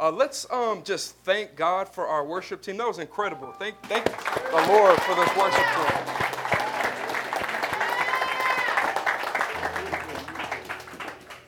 Uh, 0.00 0.12
let's 0.12 0.48
um, 0.52 0.80
just 0.84 1.16
thank 1.24 1.56
God 1.56 1.88
for 1.88 2.06
our 2.06 2.24
worship 2.24 2.62
team. 2.62 2.76
That 2.76 2.86
was 2.86 3.00
incredible. 3.00 3.50
Thank, 3.58 3.74
thank 3.86 4.04
the 4.04 4.72
Lord 4.72 4.96
for 5.00 5.16
this 5.16 5.36
worship 5.36 5.66
team. 5.74 6.18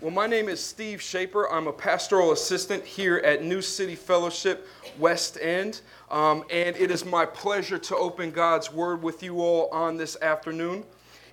Well, 0.00 0.10
my 0.10 0.26
name 0.26 0.48
is 0.48 0.60
Steve 0.60 1.00
Shaper. 1.00 1.48
I'm 1.48 1.68
a 1.68 1.72
pastoral 1.72 2.32
assistant 2.32 2.84
here 2.84 3.18
at 3.18 3.44
New 3.44 3.62
City 3.62 3.94
Fellowship 3.94 4.66
West 4.98 5.38
End. 5.40 5.82
Um, 6.10 6.42
and 6.50 6.74
it 6.74 6.90
is 6.90 7.04
my 7.04 7.26
pleasure 7.26 7.78
to 7.78 7.96
open 7.96 8.32
God's 8.32 8.72
Word 8.72 9.00
with 9.00 9.22
you 9.22 9.40
all 9.42 9.68
on 9.68 9.96
this 9.96 10.16
afternoon. 10.22 10.82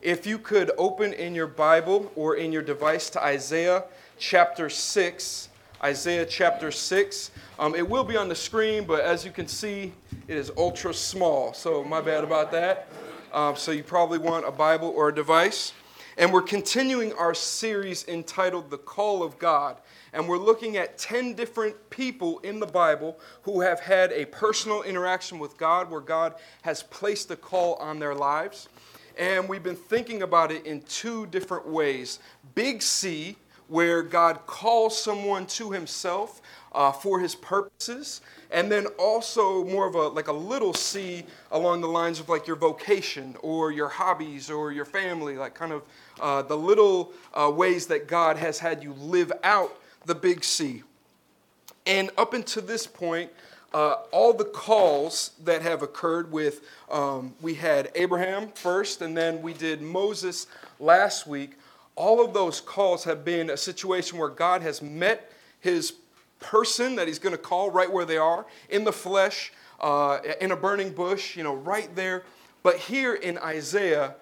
If 0.04 0.28
you 0.28 0.38
could 0.38 0.70
open 0.78 1.14
in 1.14 1.34
your 1.34 1.48
Bible 1.48 2.12
or 2.16 2.36
in 2.36 2.52
your 2.52 2.62
device 2.62 3.10
to 3.12 3.24
Isaiah 3.24 3.86
chapter 4.20 4.70
6. 4.70 5.50
Isaiah 5.84 6.26
chapter 6.26 6.72
6. 6.72 7.32
Um, 7.60 7.76
it 7.76 7.88
will 7.88 8.04
be 8.04 8.18
on 8.18 8.30
the 8.30 8.36
screen, 8.36 8.86
but 8.86 9.02
as 9.02 9.24
you 9.24 9.32
can 9.32 9.48
see, 9.48 9.94
it 10.28 10.36
is 10.36 10.52
ultra 10.58 10.92
small. 10.92 11.54
So, 11.54 11.84
my 11.84 12.02
bad 12.02 12.24
about 12.24 12.52
that. 12.52 12.88
Um, 13.32 13.56
so, 13.56 13.72
you 13.72 13.84
probably 13.84 14.18
want 14.18 14.48
a 14.48 14.52
Bible 14.52 14.92
or 14.96 15.10
a 15.10 15.16
device. 15.16 15.74
And 16.18 16.34
we're 16.34 16.42
continuing 16.42 17.14
our 17.14 17.36
series 17.36 18.08
entitled 18.08 18.72
The 18.72 18.80
Call 18.80 19.22
of 19.22 19.38
God. 19.38 19.78
And 20.14 20.28
we're 20.28 20.40
looking 20.40 20.78
at 20.78 20.98
10 20.98 21.36
different 21.36 21.76
people 21.92 22.40
in 22.40 22.60
the 22.60 22.66
Bible 22.66 23.20
who 23.44 23.62
have 23.62 23.80
had 23.80 24.12
a 24.12 24.26
personal 24.26 24.82
interaction 24.82 25.38
with 25.38 25.58
God 25.58 25.92
where 25.92 26.02
God 26.02 26.34
has 26.64 26.82
placed 26.82 27.30
a 27.30 27.36
call 27.36 27.76
on 27.76 28.00
their 28.00 28.16
lives. 28.16 28.68
And 29.16 29.48
we've 29.48 29.62
been 29.62 29.76
thinking 29.76 30.24
about 30.24 30.52
it 30.52 30.66
in 30.66 30.82
two 30.82 31.28
different 31.28 31.68
ways 31.68 32.18
Big 32.56 32.82
C, 32.82 33.36
where 33.68 34.02
God 34.02 34.46
calls 34.46 35.00
someone 35.00 35.46
to 35.48 35.72
himself 35.72 36.42
uh, 36.74 36.92
for 36.92 37.20
his 37.20 37.36
purposes 37.36 38.22
and 38.52 38.72
then 38.72 38.86
also 38.98 39.66
more 39.66 39.88
of 39.88 39.96
a 39.96 40.08
like 40.10 40.28
a 40.28 40.34
little 40.34 40.74
c 40.74 41.26
along 41.52 41.82
the 41.82 41.88
lines 41.88 42.20
of 42.20 42.30
like 42.30 42.48
your 42.48 42.56
vocation 42.56 43.36
or 43.42 43.72
your 43.72 43.90
hobbies 43.90 44.50
or 44.50 44.72
your 44.72 44.86
family 44.86 45.38
like 45.38 45.54
kind 45.54 45.72
of 45.72 45.84
uh, 46.20 46.42
the 46.44 46.56
little 46.56 47.12
uh, 47.34 47.52
ways 47.54 47.88
that 47.88 48.08
god 48.08 48.38
has 48.38 48.60
had 48.60 48.84
you 48.84 48.94
live 48.94 49.32
out 49.44 49.80
the 50.06 50.16
big 50.16 50.44
c. 50.44 50.84
And 51.86 52.12
up 52.18 52.34
until 52.34 52.64
this 52.64 52.86
point 52.86 53.32
uh, 53.74 53.96
all 54.12 54.34
the 54.34 54.46
calls 54.46 55.32
that 55.44 55.62
have 55.62 55.82
occurred 55.82 56.32
with 56.32 56.62
um, 56.92 57.34
we 57.42 57.54
had 57.56 57.92
abraham 57.96 58.50
first 58.50 59.02
and 59.02 59.18
then 59.18 59.42
we 59.42 59.54
did 59.54 59.82
moses 59.82 60.48
last 60.80 61.28
week 61.28 61.58
all 61.98 62.24
of 62.24 62.34
those 62.34 62.62
calls 62.62 63.04
have 63.04 63.26
been 63.26 63.50
a 63.50 63.58
situation 63.58 64.18
where 64.18 64.30
god 64.30 64.62
has 64.62 64.82
met 64.82 65.32
his 65.60 65.94
person 66.40 66.96
that 66.96 67.08
he's 67.08 67.20
going 67.20 67.36
to 67.36 67.42
call 67.42 67.72
right 67.72 67.92
where 67.92 68.06
they 68.06 68.18
are 68.18 68.46
in 68.70 68.84
the 68.84 68.92
flesh, 68.92 69.52
uh, 69.80 70.20
in 70.42 70.52
a 70.52 70.56
burning 70.56 70.92
bush, 70.92 71.36
you 71.36 71.44
know, 71.44 71.56
right 71.56 71.94
there. 71.96 72.24
But 72.64 72.78
here 72.78 73.16
in 73.16 73.38
Isaiah, 73.40 74.16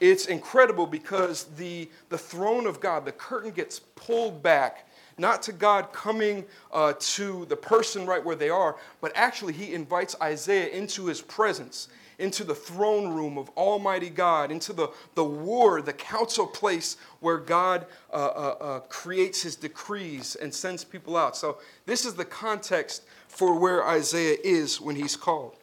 it's 0.00 0.26
incredible 0.26 0.86
because 0.86 1.44
the, 1.56 1.90
the 2.08 2.18
throne 2.18 2.66
of 2.66 2.80
God, 2.80 3.04
the 3.04 3.12
curtain 3.12 3.50
gets 3.50 3.80
pulled 3.80 4.42
back, 4.42 4.88
not 5.18 5.42
to 5.42 5.52
God 5.52 5.92
coming 5.92 6.44
uh, 6.72 6.94
to 6.98 7.44
the 7.46 7.56
person 7.56 8.06
right 8.06 8.24
where 8.24 8.36
they 8.36 8.48
are, 8.48 8.76
but 9.00 9.12
actually 9.14 9.52
he 9.52 9.74
invites 9.74 10.16
Isaiah 10.22 10.68
into 10.68 11.06
his 11.06 11.20
presence 11.20 11.88
into 12.20 12.44
the 12.44 12.54
throne 12.54 13.08
room 13.08 13.38
of 13.38 13.50
Almighty 13.56 14.10
God, 14.10 14.52
into 14.52 14.72
the, 14.72 14.88
the 15.14 15.24
war, 15.24 15.82
the 15.82 15.92
council 15.92 16.46
place 16.46 16.96
where 17.20 17.38
God 17.38 17.86
uh, 18.12 18.16
uh, 18.16 18.56
uh, 18.60 18.80
creates 18.80 19.42
his 19.42 19.56
decrees 19.56 20.36
and 20.36 20.54
sends 20.54 20.84
people 20.84 21.16
out. 21.16 21.36
So, 21.36 21.58
this 21.86 22.04
is 22.04 22.14
the 22.14 22.24
context 22.24 23.02
for 23.28 23.58
where 23.58 23.86
Isaiah 23.86 24.36
is 24.44 24.80
when 24.80 24.96
he's 24.96 25.16
called. 25.16 25.56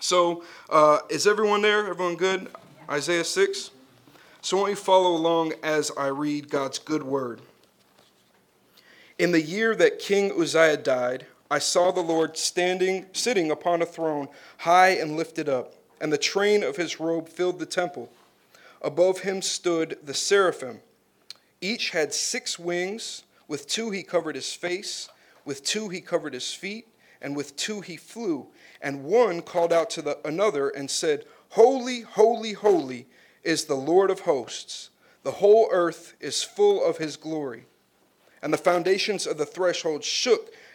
So, 0.00 0.44
uh, 0.68 0.98
is 1.08 1.26
everyone 1.26 1.62
there? 1.62 1.86
Everyone 1.86 2.16
good? 2.16 2.48
Isaiah 2.88 3.24
6? 3.24 3.70
So, 4.42 4.56
won't 4.56 4.70
you 4.70 4.76
follow 4.76 5.10
along 5.10 5.54
as 5.62 5.90
I 5.96 6.06
read 6.06 6.48
God's 6.48 6.78
good 6.78 7.02
word? 7.02 7.40
In 9.18 9.32
the 9.32 9.42
year 9.42 9.74
that 9.74 9.98
King 9.98 10.32
Uzziah 10.32 10.78
died, 10.78 11.26
I 11.50 11.58
saw 11.58 11.90
the 11.90 12.00
Lord 12.00 12.36
standing, 12.36 13.06
sitting 13.12 13.50
upon 13.50 13.82
a 13.82 13.86
throne, 13.86 14.28
high 14.58 14.90
and 14.90 15.16
lifted 15.16 15.48
up, 15.48 15.74
and 16.00 16.12
the 16.12 16.18
train 16.18 16.62
of 16.62 16.76
his 16.76 17.00
robe 17.00 17.28
filled 17.28 17.58
the 17.58 17.66
temple. 17.66 18.10
Above 18.82 19.20
him 19.20 19.42
stood 19.42 19.98
the 20.02 20.14
seraphim. 20.14 20.80
Each 21.60 21.90
had 21.90 22.14
six 22.14 22.58
wings. 22.58 23.24
With 23.48 23.66
two 23.66 23.90
he 23.90 24.04
covered 24.04 24.36
his 24.36 24.52
face, 24.52 25.08
with 25.44 25.64
two 25.64 25.88
he 25.88 26.00
covered 26.00 26.34
his 26.34 26.54
feet, 26.54 26.86
and 27.20 27.34
with 27.34 27.56
two 27.56 27.80
he 27.80 27.96
flew. 27.96 28.46
And 28.80 29.02
one 29.02 29.42
called 29.42 29.72
out 29.72 29.90
to 29.90 30.02
the, 30.02 30.18
another 30.24 30.68
and 30.68 30.88
said, 30.88 31.24
Holy, 31.50 32.02
holy, 32.02 32.52
holy 32.52 33.06
is 33.42 33.64
the 33.64 33.74
Lord 33.74 34.08
of 34.08 34.20
hosts. 34.20 34.90
The 35.24 35.32
whole 35.32 35.68
earth 35.72 36.14
is 36.20 36.44
full 36.44 36.84
of 36.84 36.98
his 36.98 37.16
glory. 37.16 37.64
And 38.40 38.52
the 38.52 38.58
foundations 38.58 39.26
of 39.26 39.36
the 39.36 39.44
threshold 39.44 40.04
shook 40.04 40.54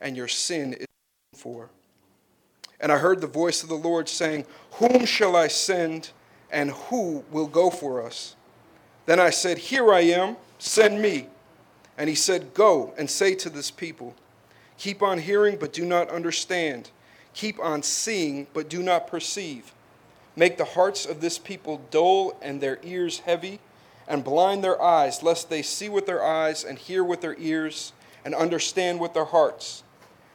and 0.00 0.16
your 0.16 0.28
sin 0.28 0.74
is 0.74 0.86
for. 1.34 1.70
And 2.80 2.92
I 2.92 2.98
heard 2.98 3.20
the 3.20 3.26
voice 3.26 3.62
of 3.62 3.68
the 3.68 3.74
Lord 3.74 4.08
saying, 4.08 4.44
Whom 4.72 5.06
shall 5.06 5.34
I 5.34 5.48
send, 5.48 6.10
and 6.50 6.70
who 6.70 7.24
will 7.30 7.46
go 7.46 7.70
for 7.70 8.02
us? 8.02 8.36
Then 9.06 9.18
I 9.18 9.30
said, 9.30 9.58
Here 9.58 9.92
I 9.92 10.00
am, 10.00 10.36
send 10.58 11.00
me. 11.00 11.28
And 11.96 12.08
he 12.08 12.14
said, 12.14 12.52
Go 12.52 12.92
and 12.98 13.08
say 13.08 13.34
to 13.36 13.50
this 13.50 13.70
people, 13.70 14.14
Keep 14.78 15.02
on 15.02 15.18
hearing, 15.18 15.56
but 15.58 15.72
do 15.72 15.86
not 15.86 16.10
understand. 16.10 16.90
Keep 17.32 17.58
on 17.60 17.82
seeing, 17.82 18.46
but 18.52 18.68
do 18.68 18.82
not 18.82 19.06
perceive. 19.06 19.72
Make 20.36 20.58
the 20.58 20.64
hearts 20.64 21.06
of 21.06 21.22
this 21.22 21.38
people 21.38 21.80
dull 21.90 22.36
and 22.42 22.60
their 22.60 22.78
ears 22.82 23.20
heavy, 23.20 23.58
and 24.06 24.22
blind 24.22 24.62
their 24.62 24.80
eyes, 24.80 25.22
lest 25.22 25.48
they 25.48 25.62
see 25.62 25.88
with 25.88 26.06
their 26.06 26.22
eyes 26.22 26.62
and 26.62 26.78
hear 26.78 27.02
with 27.02 27.22
their 27.22 27.36
ears 27.38 27.92
and 28.24 28.34
understand 28.34 29.00
with 29.00 29.14
their 29.14 29.24
hearts 29.24 29.82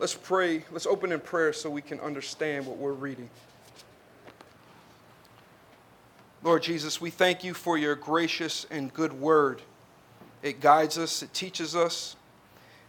Let's 0.00 0.14
pray. 0.14 0.62
Let's 0.70 0.86
open 0.86 1.10
in 1.10 1.18
prayer 1.18 1.52
so 1.52 1.68
we 1.68 1.82
can 1.82 1.98
understand 1.98 2.66
what 2.66 2.76
we're 2.76 2.92
reading. 2.92 3.28
Lord 6.44 6.62
Jesus, 6.62 7.00
we 7.00 7.10
thank 7.10 7.42
you 7.42 7.52
for 7.52 7.76
your 7.76 7.96
gracious 7.96 8.64
and 8.70 8.94
good 8.94 9.12
word. 9.12 9.60
It 10.40 10.60
guides 10.60 10.98
us, 10.98 11.24
it 11.24 11.34
teaches 11.34 11.74
us, 11.74 12.14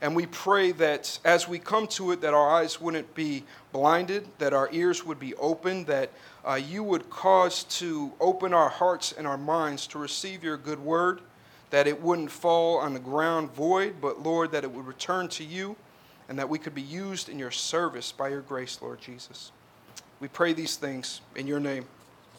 and 0.01 0.15
we 0.15 0.27
pray 0.27 0.71
that 0.73 1.17
as 1.25 1.47
we 1.47 1.57
come 1.57 1.87
to 1.87 2.11
it, 2.11 2.21
that 2.21 2.35
our 2.35 2.47
eyes 2.47 2.79
wouldn't 2.79 3.15
be 3.15 3.43
blinded, 3.71 4.27
that 4.37 4.53
our 4.53 4.69
ears 4.71 5.03
would 5.03 5.19
be 5.19 5.33
open, 5.35 5.85
that 5.85 6.11
uh, 6.47 6.53
you 6.53 6.83
would 6.83 7.09
cause 7.09 7.63
to 7.63 8.13
open 8.19 8.53
our 8.53 8.69
hearts 8.69 9.13
and 9.13 9.25
our 9.25 9.37
minds 9.37 9.87
to 9.87 9.97
receive 9.97 10.43
your 10.43 10.57
good 10.57 10.79
word, 10.79 11.21
that 11.71 11.87
it 11.87 11.99
wouldn't 11.99 12.29
fall 12.29 12.77
on 12.77 12.93
the 12.93 12.99
ground 12.99 13.51
void, 13.55 13.95
but 13.99 14.21
Lord, 14.21 14.51
that 14.51 14.63
it 14.63 14.71
would 14.71 14.85
return 14.85 15.27
to 15.29 15.43
you 15.43 15.75
and 16.29 16.37
that 16.37 16.47
we 16.47 16.59
could 16.59 16.75
be 16.75 16.81
used 16.81 17.27
in 17.27 17.39
your 17.39 17.51
service 17.51 18.11
by 18.11 18.29
your 18.29 18.41
grace, 18.41 18.79
Lord 18.81 19.01
Jesus. 19.01 19.51
We 20.19 20.27
pray 20.27 20.53
these 20.53 20.75
things 20.75 21.21
in 21.35 21.47
your 21.47 21.59
name. 21.59 21.85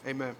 Amen. 0.07 0.35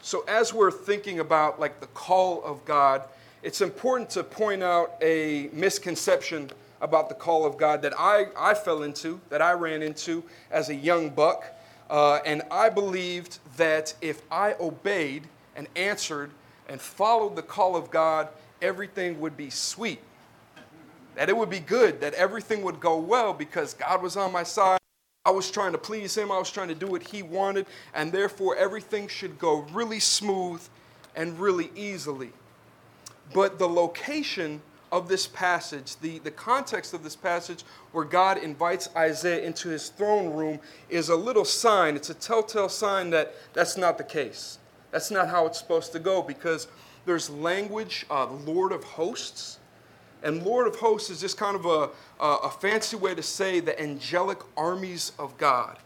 So 0.00 0.24
as 0.26 0.54
we're 0.54 0.70
thinking 0.70 1.20
about 1.20 1.60
like 1.60 1.80
the 1.80 1.86
call 1.88 2.42
of 2.42 2.64
God, 2.64 3.02
it's 3.42 3.60
important 3.60 4.08
to 4.10 4.24
point 4.24 4.62
out 4.62 4.94
a 5.02 5.50
misconception 5.52 6.50
about 6.80 7.08
the 7.08 7.14
call 7.14 7.44
of 7.44 7.58
God 7.58 7.82
that 7.82 7.92
I, 7.98 8.26
I 8.36 8.54
fell 8.54 8.82
into, 8.82 9.20
that 9.28 9.42
I 9.42 9.52
ran 9.52 9.82
into 9.82 10.24
as 10.50 10.70
a 10.70 10.74
young 10.74 11.10
buck. 11.10 11.44
Uh, 11.90 12.20
and 12.24 12.42
I 12.50 12.68
believed 12.68 13.38
that 13.56 13.94
if 14.00 14.22
I 14.30 14.54
obeyed 14.60 15.24
and 15.56 15.68
answered 15.76 16.30
and 16.68 16.80
followed 16.80 17.36
the 17.36 17.42
call 17.42 17.76
of 17.76 17.90
God, 17.90 18.28
everything 18.62 19.20
would 19.20 19.36
be 19.36 19.50
sweet. 19.50 20.00
That 21.18 21.28
it 21.28 21.36
would 21.36 21.50
be 21.50 21.58
good, 21.58 22.00
that 22.00 22.14
everything 22.14 22.62
would 22.62 22.78
go 22.78 22.96
well 22.96 23.34
because 23.34 23.74
God 23.74 24.00
was 24.02 24.16
on 24.16 24.30
my 24.30 24.44
side. 24.44 24.78
I 25.24 25.32
was 25.32 25.50
trying 25.50 25.72
to 25.72 25.78
please 25.78 26.16
Him, 26.16 26.30
I 26.30 26.38
was 26.38 26.48
trying 26.48 26.68
to 26.68 26.76
do 26.76 26.86
what 26.86 27.02
He 27.02 27.24
wanted, 27.24 27.66
and 27.92 28.12
therefore 28.12 28.54
everything 28.54 29.08
should 29.08 29.36
go 29.36 29.66
really 29.72 29.98
smooth 29.98 30.62
and 31.16 31.36
really 31.40 31.72
easily. 31.74 32.30
But 33.34 33.58
the 33.58 33.68
location 33.68 34.62
of 34.92 35.08
this 35.08 35.26
passage, 35.26 35.96
the, 35.96 36.20
the 36.20 36.30
context 36.30 36.94
of 36.94 37.02
this 37.02 37.16
passage 37.16 37.64
where 37.90 38.04
God 38.04 38.38
invites 38.38 38.88
Isaiah 38.94 39.42
into 39.42 39.68
his 39.70 39.88
throne 39.88 40.32
room, 40.32 40.60
is 40.88 41.08
a 41.08 41.16
little 41.16 41.44
sign. 41.44 41.96
It's 41.96 42.10
a 42.10 42.14
telltale 42.14 42.68
sign 42.68 43.10
that 43.10 43.34
that's 43.54 43.76
not 43.76 43.98
the 43.98 44.04
case. 44.04 44.60
That's 44.92 45.10
not 45.10 45.28
how 45.28 45.46
it's 45.46 45.58
supposed 45.58 45.90
to 45.94 45.98
go 45.98 46.22
because 46.22 46.68
there's 47.06 47.28
language, 47.28 48.06
uh, 48.08 48.26
Lord 48.46 48.70
of 48.70 48.84
hosts. 48.84 49.57
And 50.22 50.42
Lord 50.42 50.66
of 50.66 50.76
hosts 50.76 51.10
is 51.10 51.20
just 51.20 51.36
kind 51.36 51.54
of 51.56 51.66
a, 51.66 51.90
a, 52.20 52.34
a 52.44 52.50
fancy 52.50 52.96
way 52.96 53.14
to 53.14 53.22
say 53.22 53.60
the 53.60 53.80
angelic 53.80 54.38
armies 54.56 55.12
of 55.18 55.36
God. 55.38 55.78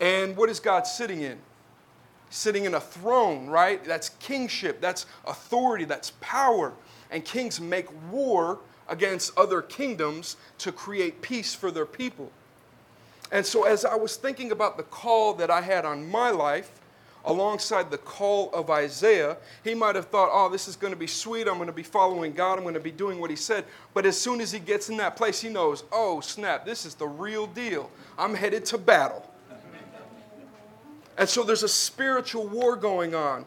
And 0.00 0.36
what 0.36 0.48
is 0.48 0.60
God 0.60 0.86
sitting 0.86 1.22
in? 1.22 1.38
Sitting 2.30 2.64
in 2.64 2.74
a 2.74 2.80
throne, 2.80 3.46
right? 3.46 3.84
That's 3.84 4.10
kingship, 4.20 4.80
that's 4.80 5.06
authority, 5.26 5.84
that's 5.84 6.12
power 6.20 6.72
and 7.10 7.24
kings 7.24 7.60
make 7.60 7.86
war 8.10 8.58
against 8.88 9.36
other 9.36 9.62
kingdoms 9.62 10.36
to 10.58 10.72
create 10.72 11.22
peace 11.22 11.54
for 11.54 11.70
their 11.70 11.86
people. 11.86 12.30
And 13.32 13.44
so, 13.44 13.64
as 13.64 13.84
I 13.84 13.96
was 13.96 14.16
thinking 14.16 14.52
about 14.52 14.76
the 14.76 14.84
call 14.84 15.34
that 15.34 15.50
I 15.50 15.60
had 15.60 15.84
on 15.84 16.08
my 16.08 16.30
life, 16.30 16.70
alongside 17.26 17.90
the 17.90 17.98
call 17.98 18.50
of 18.52 18.70
Isaiah, 18.70 19.36
he 19.64 19.74
might 19.74 19.94
have 19.96 20.06
thought, 20.06 20.30
oh, 20.32 20.48
this 20.48 20.68
is 20.68 20.76
going 20.76 20.92
to 20.92 20.98
be 20.98 21.06
sweet. 21.06 21.48
I'm 21.48 21.56
going 21.56 21.66
to 21.66 21.72
be 21.72 21.82
following 21.82 22.32
God. 22.32 22.58
I'm 22.58 22.62
going 22.62 22.74
to 22.74 22.80
be 22.80 22.92
doing 22.92 23.20
what 23.20 23.30
he 23.30 23.36
said. 23.36 23.64
But 23.92 24.06
as 24.06 24.18
soon 24.18 24.40
as 24.40 24.52
he 24.52 24.58
gets 24.58 24.88
in 24.88 24.96
that 24.98 25.16
place, 25.16 25.40
he 25.40 25.48
knows, 25.48 25.84
oh, 25.92 26.20
snap, 26.20 26.64
this 26.64 26.86
is 26.86 26.94
the 26.94 27.06
real 27.06 27.46
deal. 27.46 27.90
I'm 28.16 28.34
headed 28.34 28.64
to 28.66 28.78
battle. 28.78 29.28
And 31.18 31.28
so 31.28 31.42
there's 31.42 31.62
a 31.62 31.68
spiritual 31.68 32.46
war 32.46 32.76
going 32.76 33.14
on. 33.14 33.44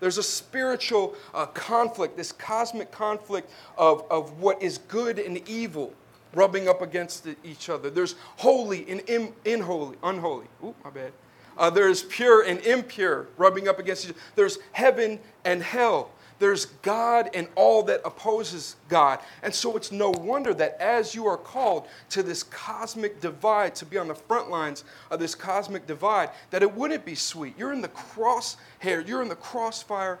There's 0.00 0.18
a 0.18 0.22
spiritual 0.22 1.14
uh, 1.32 1.46
conflict, 1.46 2.16
this 2.16 2.30
cosmic 2.30 2.92
conflict 2.92 3.50
of, 3.78 4.04
of 4.10 4.38
what 4.38 4.62
is 4.62 4.78
good 4.78 5.18
and 5.18 5.46
evil 5.48 5.94
rubbing 6.34 6.68
up 6.68 6.82
against 6.82 7.26
each 7.42 7.70
other. 7.70 7.88
There's 7.88 8.14
holy 8.36 8.88
and 8.90 9.00
in, 9.08 9.32
unholy, 9.46 9.96
unholy. 10.02 10.46
Ooh, 10.62 10.74
my 10.84 10.90
bad. 10.90 11.12
Uh, 11.56 11.70
there's 11.70 12.02
pure 12.04 12.42
and 12.42 12.60
impure 12.60 13.28
rubbing 13.36 13.68
up 13.68 13.78
against 13.78 14.04
each 14.04 14.10
other. 14.10 14.20
There's 14.34 14.58
heaven 14.72 15.18
and 15.44 15.62
hell. 15.62 16.10
There's 16.38 16.66
God 16.66 17.30
and 17.32 17.48
all 17.54 17.82
that 17.84 18.02
opposes 18.04 18.76
God. 18.88 19.20
And 19.42 19.54
so 19.54 19.76
it's 19.76 19.90
no 19.90 20.10
wonder 20.10 20.52
that 20.54 20.78
as 20.80 21.14
you 21.14 21.26
are 21.26 21.38
called 21.38 21.88
to 22.10 22.22
this 22.22 22.42
cosmic 22.42 23.20
divide, 23.20 23.74
to 23.76 23.86
be 23.86 23.96
on 23.96 24.08
the 24.08 24.14
front 24.14 24.50
lines 24.50 24.84
of 25.10 25.18
this 25.18 25.34
cosmic 25.34 25.86
divide, 25.86 26.30
that 26.50 26.62
it 26.62 26.74
wouldn't 26.74 27.06
be 27.06 27.14
sweet. 27.14 27.54
You're 27.58 27.72
in 27.72 27.80
the 27.80 27.88
crosshair, 27.88 29.06
you're 29.06 29.22
in 29.22 29.28
the 29.28 29.36
crossfire 29.36 30.18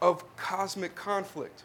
of 0.00 0.24
cosmic 0.36 0.94
conflict. 0.94 1.64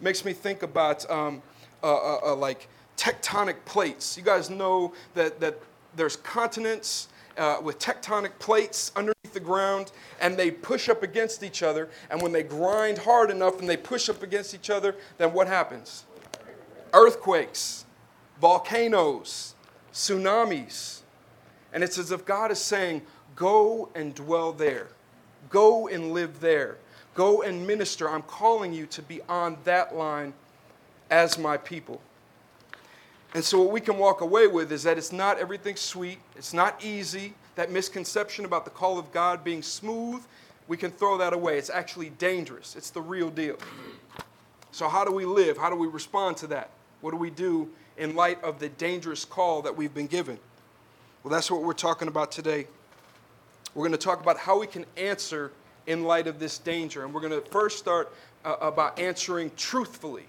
Makes 0.00 0.26
me 0.26 0.34
think 0.34 0.62
about 0.62 1.08
um, 1.10 1.40
uh, 1.82 1.94
uh, 1.94 2.18
uh, 2.32 2.36
like 2.36 2.68
tectonic 2.98 3.56
plates. 3.64 4.18
You 4.18 4.24
guys 4.24 4.50
know 4.50 4.92
that, 5.14 5.40
that 5.40 5.58
there's 5.94 6.16
continents 6.16 7.08
uh, 7.36 7.60
with 7.62 7.78
tectonic 7.78 8.38
plates 8.38 8.92
underneath 8.96 9.32
the 9.32 9.40
ground 9.40 9.92
and 10.20 10.36
they 10.36 10.50
push 10.50 10.88
up 10.88 11.02
against 11.02 11.42
each 11.42 11.62
other. 11.62 11.88
And 12.10 12.20
when 12.22 12.32
they 12.32 12.42
grind 12.42 12.98
hard 12.98 13.30
enough 13.30 13.60
and 13.60 13.68
they 13.68 13.76
push 13.76 14.08
up 14.08 14.22
against 14.22 14.54
each 14.54 14.70
other, 14.70 14.96
then 15.18 15.32
what 15.32 15.46
happens? 15.46 16.04
Earthquakes, 16.92 17.84
volcanoes, 18.40 19.54
tsunamis. 19.92 21.00
And 21.72 21.84
it's 21.84 21.98
as 21.98 22.10
if 22.10 22.24
God 22.24 22.50
is 22.50 22.58
saying, 22.58 23.02
Go 23.34 23.90
and 23.94 24.14
dwell 24.14 24.52
there, 24.52 24.88
go 25.50 25.88
and 25.88 26.12
live 26.12 26.40
there, 26.40 26.78
go 27.14 27.42
and 27.42 27.66
minister. 27.66 28.08
I'm 28.08 28.22
calling 28.22 28.72
you 28.72 28.86
to 28.86 29.02
be 29.02 29.20
on 29.28 29.58
that 29.64 29.94
line 29.94 30.32
as 31.10 31.36
my 31.36 31.58
people. 31.58 32.00
And 33.34 33.44
so, 33.44 33.60
what 33.60 33.72
we 33.72 33.80
can 33.80 33.98
walk 33.98 34.20
away 34.20 34.46
with 34.46 34.72
is 34.72 34.82
that 34.84 34.98
it's 34.98 35.12
not 35.12 35.38
everything 35.38 35.76
sweet, 35.76 36.18
it's 36.36 36.54
not 36.54 36.82
easy. 36.84 37.34
That 37.56 37.70
misconception 37.70 38.44
about 38.44 38.64
the 38.64 38.70
call 38.70 38.98
of 38.98 39.10
God 39.12 39.42
being 39.42 39.62
smooth, 39.62 40.22
we 40.68 40.76
can 40.76 40.90
throw 40.90 41.16
that 41.18 41.32
away. 41.32 41.58
It's 41.58 41.70
actually 41.70 42.10
dangerous, 42.10 42.76
it's 42.76 42.90
the 42.90 43.00
real 43.00 43.30
deal. 43.30 43.56
So, 44.70 44.88
how 44.88 45.04
do 45.04 45.12
we 45.12 45.24
live? 45.24 45.56
How 45.56 45.70
do 45.70 45.76
we 45.76 45.86
respond 45.86 46.36
to 46.38 46.46
that? 46.48 46.70
What 47.00 47.10
do 47.10 47.16
we 47.16 47.30
do 47.30 47.68
in 47.96 48.14
light 48.14 48.42
of 48.42 48.58
the 48.58 48.68
dangerous 48.68 49.24
call 49.24 49.62
that 49.62 49.76
we've 49.76 49.94
been 49.94 50.06
given? 50.06 50.38
Well, 51.22 51.32
that's 51.32 51.50
what 51.50 51.62
we're 51.62 51.72
talking 51.72 52.08
about 52.08 52.30
today. 52.30 52.66
We're 53.74 53.82
going 53.82 53.92
to 53.92 53.98
talk 53.98 54.20
about 54.20 54.38
how 54.38 54.58
we 54.60 54.66
can 54.66 54.86
answer 54.96 55.52
in 55.86 56.04
light 56.04 56.26
of 56.26 56.38
this 56.38 56.58
danger. 56.58 57.04
And 57.04 57.12
we're 57.12 57.20
going 57.20 57.32
to 57.32 57.50
first 57.50 57.78
start 57.78 58.12
uh, 58.44 58.56
about 58.60 58.98
answering 58.98 59.50
truthfully. 59.56 60.24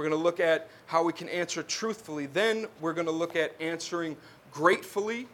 We're 0.00 0.08
going 0.08 0.18
to 0.18 0.24
look 0.24 0.40
at 0.40 0.70
how 0.86 1.02
we 1.02 1.12
can 1.12 1.28
answer 1.28 1.62
truthfully. 1.62 2.24
Then 2.24 2.68
we're 2.80 2.94
going 2.94 3.06
to 3.06 3.12
look 3.12 3.36
at 3.36 3.54
answering 3.60 4.16
gratefully. 4.50 5.28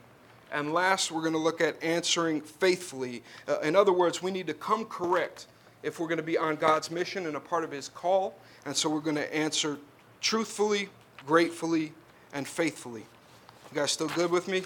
And 0.50 0.74
last, 0.74 1.12
we're 1.12 1.20
going 1.20 1.34
to 1.34 1.38
look 1.38 1.60
at 1.60 1.80
answering 1.84 2.40
faithfully. 2.40 3.22
Uh, 3.46 3.60
in 3.60 3.76
other 3.76 3.92
words, 3.92 4.24
we 4.24 4.32
need 4.32 4.48
to 4.48 4.54
come 4.54 4.84
correct 4.86 5.46
if 5.84 6.00
we're 6.00 6.08
going 6.08 6.16
to 6.16 6.24
be 6.24 6.36
on 6.36 6.56
God's 6.56 6.90
mission 6.90 7.26
and 7.26 7.36
a 7.36 7.40
part 7.40 7.62
of 7.62 7.70
His 7.70 7.88
call. 7.88 8.36
And 8.64 8.76
so 8.76 8.90
we're 8.90 8.98
going 8.98 9.14
to 9.14 9.32
answer 9.32 9.78
truthfully, 10.20 10.88
gratefully, 11.24 11.92
and 12.34 12.44
faithfully. 12.44 13.06
You 13.70 13.76
guys 13.76 13.92
still 13.92 14.08
good 14.08 14.32
with 14.32 14.48
me? 14.48 14.64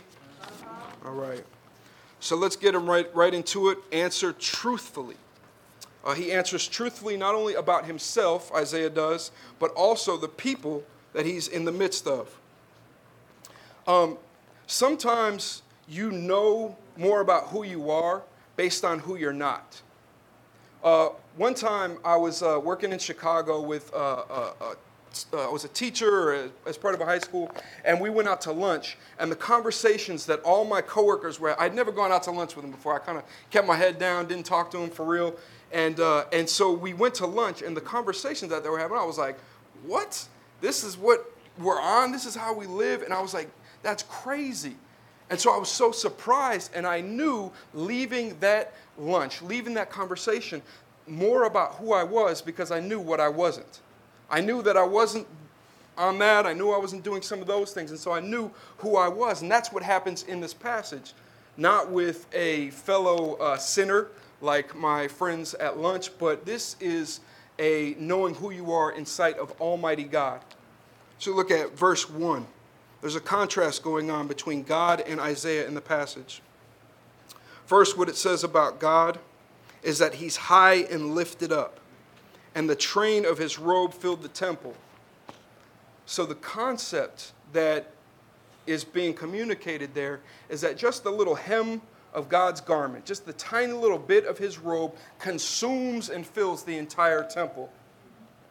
All 1.05 1.13
right. 1.13 1.45
So 2.21 2.37
let's 2.37 2.57
get 2.57 2.73
them 2.73 2.89
right, 2.89 3.15
right 3.15 3.35
into 3.35 3.69
it. 3.69 3.77
Answer 3.93 4.33
truthfully. 4.33 5.17
Uh, 6.05 6.15
he 6.15 6.33
answers 6.33 6.67
truthfully 6.67 7.17
not 7.17 7.35
only 7.35 7.55
about 7.55 7.85
himself, 7.85 8.53
Isaiah 8.55 8.91
does, 8.91 9.31
but 9.59 9.71
also 9.73 10.17
the 10.17 10.29
people 10.29 10.83
that 11.13 11.27
he's 11.27 11.49
in 11.49 11.65
the 11.65 11.73
midst 11.73 12.07
of. 12.07 12.39
Um, 13.87 14.19
sometimes 14.67 15.63
you 15.89 16.11
know 16.11 16.77
more 16.97 17.21
about 17.21 17.49
who 17.49 17.65
you 17.65 17.91
are 17.91 18.23
based 18.57 18.85
on 18.85 19.01
who 19.01 19.17
you're 19.17 19.33
not. 19.33 19.83
Uh, 20.83 21.11
one 21.37 21.55
time 21.55 21.99
I 22.05 22.17
was 22.17 22.43
uh, 22.43 22.59
working 22.63 22.93
in 22.93 22.99
Chicago 22.99 23.61
with, 23.61 23.93
uh, 23.93 23.97
uh, 23.97 24.53
uh, 24.61 24.75
uh 25.33 25.49
I 25.49 25.51
was 25.51 25.65
a 25.65 25.69
teacher 25.69 26.51
as 26.67 26.79
part 26.79 26.95
of 26.95 27.01
a 27.01 27.05
high 27.05 27.19
school, 27.19 27.51
and 27.85 28.01
we 28.01 28.09
went 28.11 28.29
out 28.29 28.41
to 28.43 28.53
lunch. 28.53 28.97
And 29.19 29.31
the 29.31 29.37
conversations 29.37 30.25
that 30.27 30.41
all 30.41 30.65
my 30.65 30.81
coworkers 30.81 31.41
were, 31.41 31.61
I'd 31.61 31.75
never 31.75 31.93
gone 31.93 32.13
out 32.13 32.23
to 32.25 32.31
lunch 32.31 32.57
with 32.57 32.65
them 32.65 32.71
before. 32.71 32.95
I 32.95 32.99
kind 33.05 33.19
of 33.19 33.25
kept 33.51 33.67
my 33.67 33.77
head 33.77 33.99
down, 33.99 34.27
didn't 34.27 34.47
talk 34.47 34.71
to 34.71 34.79
them 34.79 34.91
for 34.91 35.05
real. 35.05 35.35
And, 35.73 36.01
uh, 36.01 36.25
and 36.33 36.49
so 36.49 36.73
we 36.73 36.95
went 36.95 37.15
to 37.17 37.27
lunch, 37.27 37.63
and 37.63 37.77
the 37.77 37.81
conversations 37.81 38.51
that 38.51 38.63
they 38.63 38.69
were 38.69 38.79
having, 38.79 38.97
I 38.97 39.05
was 39.05 39.19
like, 39.19 39.39
what? 39.87 40.27
This 40.61 40.85
is 40.85 40.97
what 40.97 41.33
we're 41.59 41.81
on? 41.81 42.13
This 42.13 42.27
is 42.27 42.35
how 42.35 42.53
we 42.55 42.67
live? 42.67 43.03
And 43.03 43.13
I 43.13 43.21
was 43.21 43.35
like, 43.35 43.49
that's 43.83 44.03
crazy. 44.05 44.77
And 45.31 45.39
so 45.39 45.55
I 45.55 45.59
was 45.59 45.69
so 45.69 45.93
surprised, 45.93 46.73
and 46.75 46.87
I 46.87 47.01
knew 47.01 47.53
leaving 47.73 48.37
that 48.41 48.75
lunch, 48.99 49.43
leaving 49.43 49.75
that 49.75 49.91
conversation, 49.91 50.61
more 51.07 51.45
about 51.45 51.75
who 51.75 51.93
I 51.93 52.03
was 52.03 52.43
because 52.43 52.71
I 52.71 52.81
knew 52.81 53.01
what 53.01 53.21
I 53.21 53.29
wasn't. 53.29 53.81
I 54.29 54.41
knew 54.41 54.63
that 54.63 54.77
I 54.77 54.85
wasn't 54.85 55.27
on 55.97 56.19
that. 56.19 56.47
I 56.47 56.53
knew 56.53 56.73
I 56.73 56.79
wasn't 56.79 57.05
doing 57.05 57.23
some 57.23 57.41
of 57.41 57.47
those 57.47 57.73
things. 57.73 57.91
And 57.91 57.99
so 57.99 58.13
I 58.13 58.21
knew 58.21 58.51
who 58.79 58.97
I 58.97 59.09
was. 59.09 59.43
And 59.43 59.51
that's 59.51 59.73
what 59.73 59.83
happens 59.83 60.23
in 60.25 60.41
this 60.41 60.55
passage. 60.55 61.13
Not 61.57 61.91
with 61.91 62.27
a 62.33 62.71
fellow 62.71 63.35
uh, 63.35 63.57
sinner 63.57 64.09
like 64.41 64.75
my 64.75 65.09
friends 65.09 65.55
at 65.55 65.79
lunch, 65.79 66.17
but 66.19 66.47
this 66.47 66.77
is 66.81 67.21
a 67.59 67.95
knowing 67.99 68.35
who 68.35 68.51
you 68.51 68.73
are 68.73 68.93
in 68.93 69.05
sight 69.05 69.39
of 69.39 69.53
Almighty 69.61 70.05
God. 70.05 70.41
So 71.19 71.33
look 71.33 71.51
at 71.51 71.77
verse 71.77 72.09
1. 72.09 72.47
There's 73.01 73.17
a 73.17 73.21
contrast 73.21 73.83
going 73.83 74.11
on 74.11 74.27
between 74.27 74.63
God 74.63 75.03
and 75.07 75.21
Isaiah 75.21 75.67
in 75.67 75.75
the 75.75 75.81
passage. 75.81 76.43
First, 77.67 77.97
what 77.97 78.09
it 78.09 78.17
says 78.17 78.45
about 78.45 78.79
God 78.81 79.19
is 79.83 79.99
that 79.99 80.15
he's 80.15 80.37
high 80.37 80.87
and 80.91 81.15
lifted 81.15 81.53
up, 81.53 81.81
and 82.55 82.69
the 82.69 82.77
train 82.77 83.25
of 83.25 83.39
his 83.39 83.59
robe 83.59 83.95
filled 83.95 84.23
the 84.23 84.29
temple. 84.29 84.75
So 86.05 86.27
the 86.27 86.35
concept 86.35 87.33
that 87.53 87.93
is 88.67 88.85
being 88.85 89.15
communicated 89.15 89.95
there 89.95 90.21
is 90.49 90.61
that 90.61 90.77
just 90.77 91.05
the 91.05 91.11
little 91.11 91.35
hem 91.35 91.81
of 92.13 92.29
God's 92.29 92.61
garment, 92.61 93.05
just 93.05 93.27
the 93.27 93.33
tiny 93.35 93.73
little 93.73 93.99
bit 93.99 94.25
of 94.25 94.39
his 94.39 94.59
robe, 94.59 94.95
consumes 95.19 96.09
and 96.09 96.27
fills 96.27 96.65
the 96.65 96.77
entire 96.77 97.23
temple. 97.23 97.71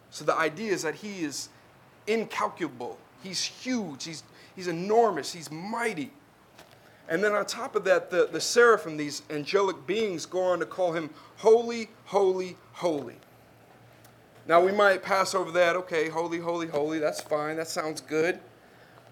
So 0.10 0.26
the 0.26 0.36
idea 0.36 0.72
is 0.72 0.84
that 0.84 0.96
he 0.96 1.24
is 1.24 1.50
incalculable. 2.08 2.98
He's 3.22 3.44
huge. 3.44 4.06
He's, 4.06 4.24
he's 4.56 4.68
enormous. 4.68 5.34
He's 5.34 5.52
mighty. 5.52 6.12
And 7.10 7.24
then 7.24 7.34
on 7.34 7.46
top 7.46 7.76
of 7.76 7.84
that, 7.86 8.12
the, 8.12 8.30
the 8.32 8.40
seraphim, 8.40 8.96
these 8.96 9.24
angelic 9.30 9.88
beings, 9.88 10.26
go 10.26 10.42
on 10.44 10.60
to 10.60 10.66
call 10.66 10.94
him 10.94 11.10
holy, 11.38 11.90
holy, 12.06 12.56
holy. 12.74 13.16
Now 14.48 14.62
we 14.62 14.72
might 14.72 15.04
pass 15.04 15.36
over 15.36 15.52
that, 15.52 15.76
okay, 15.76 16.10
holy, 16.10 16.40
holy, 16.40 16.68
holy, 16.68 17.00
that's 17.00 17.22
fine, 17.22 17.58
that 17.58 17.68
sounds 17.68 18.02
good. 18.02 18.40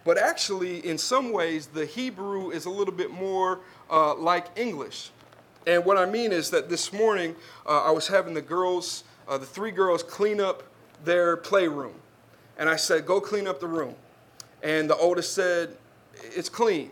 But 0.03 0.17
actually, 0.17 0.85
in 0.85 0.97
some 0.97 1.31
ways, 1.31 1.67
the 1.67 1.85
Hebrew 1.85 2.49
is 2.51 2.65
a 2.65 2.69
little 2.69 2.93
bit 2.93 3.11
more 3.11 3.59
uh, 3.89 4.15
like 4.15 4.47
English. 4.55 5.11
And 5.65 5.83
what 5.83 5.97
I 5.97 6.05
mean 6.05 6.31
is 6.31 6.49
that 6.51 6.69
this 6.69 6.93
morning, 6.93 7.35
uh, 7.65 7.83
I 7.83 7.91
was 7.91 8.07
having 8.07 8.33
the 8.33 8.41
girls, 8.41 9.03
uh, 9.27 9.37
the 9.37 9.45
three 9.45 9.71
girls, 9.71 10.01
clean 10.03 10.39
up 10.39 10.63
their 11.03 11.37
playroom. 11.37 11.93
And 12.57 12.69
I 12.69 12.75
said, 12.75 13.05
go 13.05 13.19
clean 13.19 13.47
up 13.47 13.59
the 13.59 13.67
room. 13.67 13.95
And 14.63 14.89
the 14.89 14.95
oldest 14.95 15.33
said, 15.33 15.77
it's 16.35 16.49
clean. 16.49 16.91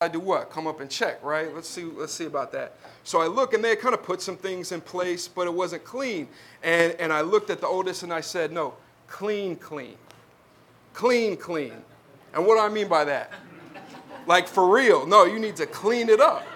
I 0.00 0.08
do 0.08 0.20
what? 0.20 0.50
Come 0.50 0.66
up 0.66 0.80
and 0.80 0.90
check, 0.90 1.22
right? 1.24 1.52
Let's 1.54 1.68
see, 1.68 1.84
let's 1.84 2.12
see 2.12 2.26
about 2.26 2.52
that. 2.52 2.76
So 3.04 3.20
I 3.20 3.26
look 3.26 3.54
and 3.54 3.64
they 3.64 3.74
kind 3.76 3.94
of 3.94 4.02
put 4.02 4.20
some 4.20 4.36
things 4.36 4.70
in 4.72 4.80
place, 4.80 5.26
but 5.26 5.46
it 5.46 5.54
wasn't 5.54 5.84
clean. 5.84 6.28
And, 6.62 6.92
and 6.98 7.12
I 7.12 7.22
looked 7.22 7.48
at 7.48 7.60
the 7.60 7.66
oldest 7.66 8.02
and 8.02 8.12
I 8.12 8.20
said, 8.20 8.52
no, 8.52 8.74
clean, 9.06 9.56
clean. 9.56 9.96
Clean, 10.92 11.36
clean. 11.36 11.72
And 12.34 12.46
what 12.46 12.56
do 12.56 12.60
I 12.60 12.68
mean 12.68 12.88
by 12.88 13.04
that? 13.04 13.32
Like 14.26 14.48
for 14.48 14.68
real. 14.68 15.06
No, 15.06 15.24
you 15.24 15.38
need 15.38 15.56
to 15.56 15.66
clean 15.66 16.08
it 16.08 16.20
up. 16.20 16.46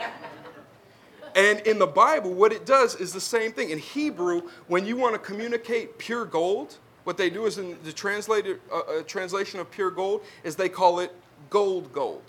And 1.34 1.60
in 1.60 1.78
the 1.78 1.86
Bible, 1.86 2.32
what 2.32 2.52
it 2.52 2.66
does 2.66 2.96
is 2.96 3.12
the 3.12 3.20
same 3.20 3.52
thing. 3.52 3.70
In 3.70 3.78
Hebrew, 3.78 4.48
when 4.66 4.84
you 4.84 4.96
want 4.96 5.14
to 5.14 5.18
communicate 5.18 5.98
pure 5.98 6.24
gold, 6.24 6.78
what 7.04 7.16
they 7.16 7.30
do 7.30 7.46
is 7.46 7.58
in 7.58 7.76
the 7.84 7.92
translated, 7.92 8.60
uh, 8.72 8.80
uh, 8.80 9.02
translation 9.02 9.60
of 9.60 9.70
pure 9.70 9.90
gold 9.90 10.22
is 10.42 10.56
they 10.56 10.68
call 10.68 11.00
it 11.00 11.14
gold 11.48 11.92
gold. 11.92 12.24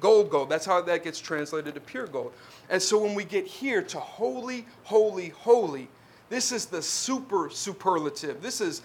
Gold 0.00 0.30
gold. 0.30 0.50
That's 0.50 0.66
how 0.66 0.80
that 0.82 1.04
gets 1.04 1.20
translated 1.20 1.74
to 1.74 1.80
pure 1.80 2.06
gold. 2.06 2.32
And 2.68 2.80
so 2.80 3.02
when 3.02 3.14
we 3.14 3.24
get 3.24 3.46
here 3.46 3.82
to 3.82 3.98
holy, 3.98 4.66
holy, 4.84 5.30
holy, 5.30 5.88
this 6.30 6.52
is 6.52 6.66
the 6.66 6.82
super 6.82 7.48
superlative. 7.48 8.42
This 8.42 8.60
is 8.60 8.82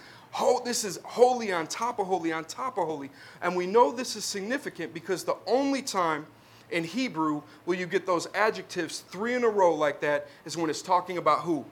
this 0.64 0.84
is 0.84 0.98
holy 1.04 1.52
on 1.52 1.66
top 1.66 1.98
of 1.98 2.06
holy 2.06 2.32
on 2.32 2.44
top 2.44 2.78
of 2.78 2.86
holy. 2.86 3.10
And 3.42 3.54
we 3.54 3.66
know 3.66 3.92
this 3.92 4.16
is 4.16 4.24
significant 4.24 4.94
because 4.94 5.24
the 5.24 5.36
only 5.46 5.82
time 5.82 6.26
in 6.70 6.84
Hebrew 6.84 7.42
will 7.66 7.76
you 7.76 7.86
get 7.86 8.06
those 8.06 8.26
adjectives 8.34 9.00
three 9.00 9.34
in 9.34 9.44
a 9.44 9.48
row 9.48 9.74
like 9.74 10.00
that 10.00 10.26
is 10.44 10.56
when 10.56 10.70
it's 10.70 10.82
talking 10.82 11.18
about 11.18 11.40
who? 11.40 11.64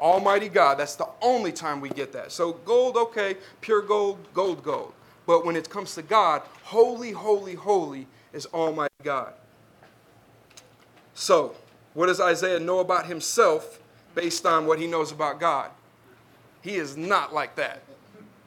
Almighty 0.00 0.48
God. 0.48 0.78
That's 0.78 0.96
the 0.96 1.08
only 1.22 1.52
time 1.52 1.80
we 1.80 1.90
get 1.90 2.12
that. 2.12 2.32
So 2.32 2.52
gold, 2.52 2.96
okay, 2.96 3.36
pure 3.60 3.82
gold, 3.82 4.18
gold, 4.34 4.62
gold. 4.62 4.92
But 5.26 5.44
when 5.46 5.56
it 5.56 5.70
comes 5.70 5.94
to 5.94 6.02
God, 6.02 6.42
holy, 6.64 7.12
holy, 7.12 7.54
holy 7.54 8.06
is 8.32 8.46
Almighty 8.46 8.94
God. 9.02 9.34
So, 11.14 11.54
what 11.92 12.06
does 12.06 12.20
Isaiah 12.20 12.58
know 12.58 12.78
about 12.78 13.06
himself 13.06 13.78
based 14.14 14.46
on 14.46 14.66
what 14.66 14.78
he 14.78 14.86
knows 14.86 15.12
about 15.12 15.38
God? 15.38 15.70
He 16.62 16.76
is 16.76 16.96
not 16.96 17.32
like 17.32 17.56
that, 17.56 17.82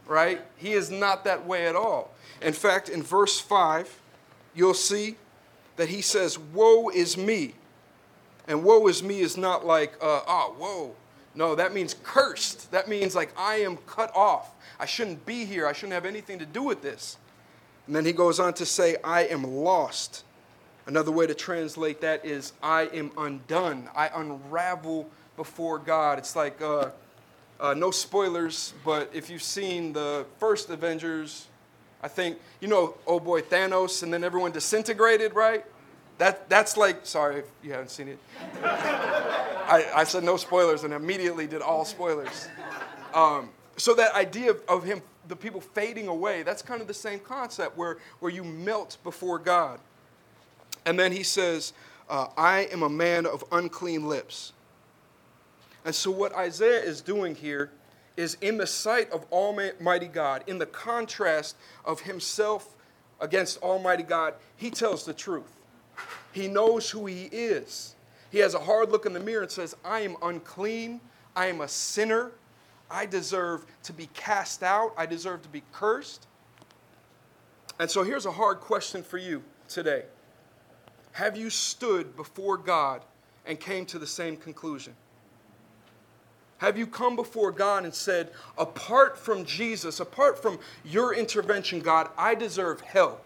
right? 0.07 0.41
He 0.57 0.73
is 0.73 0.91
not 0.91 1.23
that 1.25 1.45
way 1.45 1.67
at 1.67 1.75
all. 1.75 2.11
In 2.41 2.53
fact, 2.53 2.89
in 2.89 3.01
verse 3.01 3.39
5, 3.39 3.99
you'll 4.53 4.73
see 4.73 5.15
that 5.75 5.89
he 5.89 6.01
says, 6.01 6.37
Woe 6.37 6.89
is 6.89 7.17
me. 7.17 7.53
And 8.47 8.63
woe 8.63 8.87
is 8.87 9.01
me 9.01 9.21
is 9.21 9.37
not 9.37 9.65
like, 9.65 9.93
uh, 10.01 10.21
oh, 10.27 10.55
whoa. 10.57 10.95
No, 11.35 11.55
that 11.55 11.73
means 11.73 11.95
cursed. 12.03 12.71
That 12.71 12.87
means 12.87 13.15
like 13.15 13.33
I 13.37 13.55
am 13.55 13.77
cut 13.87 14.15
off. 14.15 14.51
I 14.79 14.85
shouldn't 14.85 15.25
be 15.25 15.45
here. 15.45 15.65
I 15.65 15.73
shouldn't 15.73 15.93
have 15.93 16.05
anything 16.05 16.39
to 16.39 16.45
do 16.45 16.61
with 16.61 16.81
this. 16.81 17.17
And 17.87 17.95
then 17.95 18.05
he 18.05 18.11
goes 18.11 18.39
on 18.39 18.53
to 18.55 18.65
say, 18.65 18.97
I 19.03 19.25
am 19.25 19.43
lost. 19.43 20.23
Another 20.85 21.11
way 21.11 21.25
to 21.25 21.33
translate 21.33 22.01
that 22.01 22.25
is, 22.25 22.53
I 22.61 22.83
am 22.93 23.11
undone. 23.17 23.89
I 23.95 24.09
unravel 24.13 25.09
before 25.37 25.79
God. 25.79 26.17
It's 26.17 26.35
like, 26.35 26.61
uh, 26.61 26.89
uh, 27.63 27.73
no 27.73 27.91
spoilers, 27.91 28.73
but 28.83 29.09
if 29.13 29.29
you've 29.29 29.41
seen 29.41 29.93
the 29.93 30.25
first 30.37 30.69
Avengers, 30.69 31.47
I 32.01 32.09
think, 32.09 32.37
you 32.59 32.67
know, 32.67 32.95
oh 33.07 33.21
boy, 33.21 33.41
Thanos, 33.41 34.03
and 34.03 34.13
then 34.13 34.21
everyone 34.21 34.51
disintegrated, 34.51 35.33
right? 35.33 35.63
That, 36.17 36.49
that's 36.49 36.75
like, 36.75 37.05
sorry 37.05 37.37
if 37.37 37.45
you 37.63 37.71
haven't 37.71 37.89
seen 37.89 38.09
it. 38.09 38.19
I, 38.61 39.85
I 39.95 40.03
said 40.03 40.25
no 40.25 40.35
spoilers 40.35 40.83
and 40.83 40.93
immediately 40.93 41.47
did 41.47 41.61
all 41.61 41.85
spoilers. 41.85 42.49
Um, 43.13 43.49
so 43.77 43.95
that 43.95 44.13
idea 44.13 44.51
of, 44.51 44.61
of 44.67 44.83
him, 44.83 45.01
the 45.29 45.35
people 45.35 45.61
fading 45.61 46.09
away, 46.09 46.43
that's 46.43 46.61
kind 46.61 46.81
of 46.81 46.87
the 46.87 46.93
same 46.93 47.19
concept 47.19 47.77
where, 47.77 47.97
where 48.19 48.31
you 48.31 48.43
melt 48.43 48.97
before 49.05 49.39
God. 49.39 49.79
And 50.85 50.99
then 50.99 51.13
he 51.13 51.23
says, 51.23 51.71
uh, 52.09 52.27
I 52.35 52.67
am 52.73 52.83
a 52.83 52.89
man 52.89 53.25
of 53.25 53.41
unclean 53.53 54.05
lips. 54.05 54.51
And 55.85 55.93
so, 55.93 56.11
what 56.11 56.33
Isaiah 56.35 56.81
is 56.81 57.01
doing 57.01 57.35
here 57.35 57.71
is 58.15 58.37
in 58.41 58.57
the 58.57 58.67
sight 58.67 59.11
of 59.11 59.25
Almighty 59.31 60.07
God, 60.07 60.43
in 60.47 60.57
the 60.57 60.65
contrast 60.65 61.55
of 61.83 62.01
himself 62.01 62.75
against 63.19 63.61
Almighty 63.61 64.03
God, 64.03 64.35
he 64.55 64.69
tells 64.69 65.05
the 65.05 65.13
truth. 65.13 65.55
He 66.31 66.47
knows 66.47 66.89
who 66.89 67.05
he 67.05 67.23
is. 67.31 67.95
He 68.31 68.39
has 68.39 68.53
a 68.53 68.59
hard 68.59 68.91
look 68.91 69.05
in 69.05 69.13
the 69.13 69.19
mirror 69.19 69.43
and 69.43 69.51
says, 69.51 69.75
I 69.83 70.01
am 70.01 70.15
unclean. 70.21 71.01
I 71.35 71.47
am 71.47 71.61
a 71.61 71.67
sinner. 71.67 72.31
I 72.89 73.05
deserve 73.05 73.65
to 73.83 73.93
be 73.93 74.07
cast 74.13 74.63
out. 74.63 74.93
I 74.97 75.05
deserve 75.05 75.41
to 75.43 75.49
be 75.49 75.63
cursed. 75.71 76.27
And 77.79 77.89
so 77.89 78.03
here's 78.03 78.25
a 78.25 78.31
hard 78.31 78.59
question 78.59 79.03
for 79.03 79.17
you 79.17 79.43
today 79.67 80.05
Have 81.13 81.37
you 81.37 81.49
stood 81.49 82.15
before 82.15 82.57
God 82.57 83.03
and 83.45 83.59
came 83.59 83.85
to 83.87 83.99
the 83.99 84.07
same 84.07 84.37
conclusion? 84.37 84.95
Have 86.63 86.77
you 86.77 86.87
come 86.87 87.17
before 87.17 87.51
God 87.51 87.83
and 87.83 87.93
said, 87.93 88.31
apart 88.57 89.17
from 89.17 89.43
Jesus, 89.43 89.99
apart 89.99 90.41
from 90.41 90.59
your 90.85 91.13
intervention, 91.13 91.81
God, 91.81 92.07
I 92.17 92.35
deserve 92.35 92.79
hell? 92.79 93.19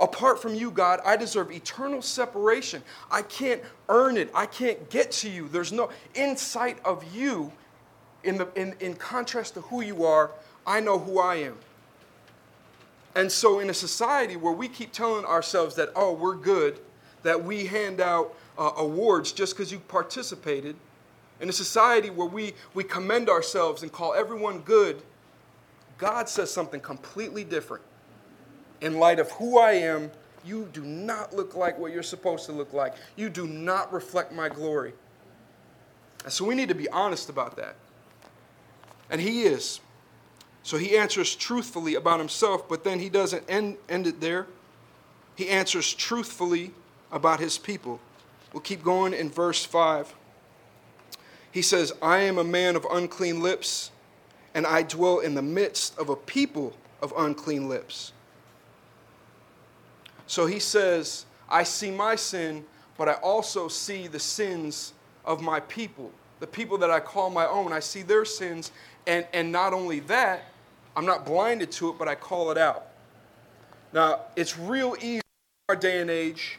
Apart 0.00 0.42
from 0.42 0.56
you, 0.56 0.72
God, 0.72 0.98
I 1.04 1.16
deserve 1.16 1.52
eternal 1.52 2.02
separation. 2.02 2.82
I 3.08 3.22
can't 3.22 3.62
earn 3.88 4.16
it. 4.16 4.32
I 4.34 4.46
can't 4.46 4.90
get 4.90 5.12
to 5.12 5.30
you. 5.30 5.46
There's 5.46 5.70
no 5.70 5.90
insight 6.16 6.78
of 6.84 7.04
you 7.14 7.52
in, 8.24 8.38
the, 8.38 8.48
in, 8.56 8.74
in 8.80 8.94
contrast 8.94 9.54
to 9.54 9.60
who 9.60 9.80
you 9.80 10.04
are. 10.04 10.32
I 10.66 10.80
know 10.80 10.98
who 10.98 11.20
I 11.20 11.36
am. 11.36 11.56
And 13.14 13.30
so, 13.30 13.60
in 13.60 13.70
a 13.70 13.74
society 13.74 14.34
where 14.34 14.52
we 14.52 14.66
keep 14.66 14.90
telling 14.90 15.24
ourselves 15.24 15.76
that, 15.76 15.90
oh, 15.94 16.12
we're 16.12 16.34
good, 16.34 16.80
that 17.22 17.44
we 17.44 17.66
hand 17.66 18.00
out 18.00 18.34
uh, 18.58 18.72
awards 18.76 19.30
just 19.30 19.54
because 19.54 19.70
you 19.70 19.78
participated, 19.78 20.74
in 21.40 21.48
a 21.48 21.52
society 21.52 22.10
where 22.10 22.26
we, 22.26 22.54
we 22.74 22.84
commend 22.84 23.28
ourselves 23.28 23.82
and 23.82 23.92
call 23.92 24.14
everyone 24.14 24.60
good, 24.60 25.02
God 25.98 26.28
says 26.28 26.50
something 26.50 26.80
completely 26.80 27.44
different. 27.44 27.82
In 28.80 28.98
light 28.98 29.18
of 29.18 29.30
who 29.32 29.58
I 29.58 29.72
am, 29.72 30.10
you 30.44 30.68
do 30.72 30.82
not 30.82 31.34
look 31.34 31.54
like 31.54 31.78
what 31.78 31.92
you're 31.92 32.02
supposed 32.02 32.46
to 32.46 32.52
look 32.52 32.72
like. 32.72 32.94
You 33.16 33.30
do 33.30 33.46
not 33.46 33.92
reflect 33.92 34.32
my 34.32 34.48
glory. 34.48 34.92
And 36.24 36.32
so 36.32 36.44
we 36.44 36.54
need 36.54 36.68
to 36.68 36.74
be 36.74 36.88
honest 36.88 37.28
about 37.28 37.56
that. 37.56 37.76
And 39.10 39.20
he 39.20 39.42
is. 39.42 39.80
So 40.62 40.78
he 40.78 40.96
answers 40.96 41.34
truthfully 41.34 41.94
about 41.94 42.18
himself, 42.18 42.68
but 42.68 42.84
then 42.84 42.98
he 42.98 43.08
doesn't 43.08 43.44
end, 43.48 43.76
end 43.88 44.06
it 44.06 44.20
there. 44.20 44.46
He 45.36 45.48
answers 45.48 45.92
truthfully 45.92 46.72
about 47.12 47.40
his 47.40 47.58
people. 47.58 48.00
We'll 48.52 48.62
keep 48.62 48.82
going 48.82 49.12
in 49.12 49.30
verse 49.30 49.64
5. 49.64 50.14
He 51.54 51.62
says, 51.62 51.92
I 52.02 52.18
am 52.18 52.36
a 52.36 52.42
man 52.42 52.74
of 52.74 52.84
unclean 52.90 53.40
lips, 53.40 53.92
and 54.54 54.66
I 54.66 54.82
dwell 54.82 55.20
in 55.20 55.36
the 55.36 55.42
midst 55.42 55.96
of 55.96 56.08
a 56.08 56.16
people 56.16 56.76
of 57.00 57.14
unclean 57.16 57.68
lips. 57.68 58.12
So 60.26 60.46
he 60.46 60.58
says, 60.58 61.26
I 61.48 61.62
see 61.62 61.92
my 61.92 62.16
sin, 62.16 62.64
but 62.98 63.08
I 63.08 63.12
also 63.12 63.68
see 63.68 64.08
the 64.08 64.18
sins 64.18 64.94
of 65.24 65.42
my 65.42 65.60
people, 65.60 66.10
the 66.40 66.46
people 66.48 66.76
that 66.78 66.90
I 66.90 66.98
call 66.98 67.30
my 67.30 67.46
own. 67.46 67.72
I 67.72 67.78
see 67.78 68.02
their 68.02 68.24
sins, 68.24 68.72
and, 69.06 69.24
and 69.32 69.52
not 69.52 69.72
only 69.72 70.00
that, 70.00 70.46
I'm 70.96 71.06
not 71.06 71.24
blinded 71.24 71.70
to 71.72 71.90
it, 71.90 71.98
but 72.00 72.08
I 72.08 72.16
call 72.16 72.50
it 72.50 72.58
out. 72.58 72.88
Now, 73.92 74.22
it's 74.34 74.58
real 74.58 74.96
easy 74.98 75.18
in 75.18 75.22
our 75.68 75.76
day 75.76 76.00
and 76.00 76.10
age 76.10 76.58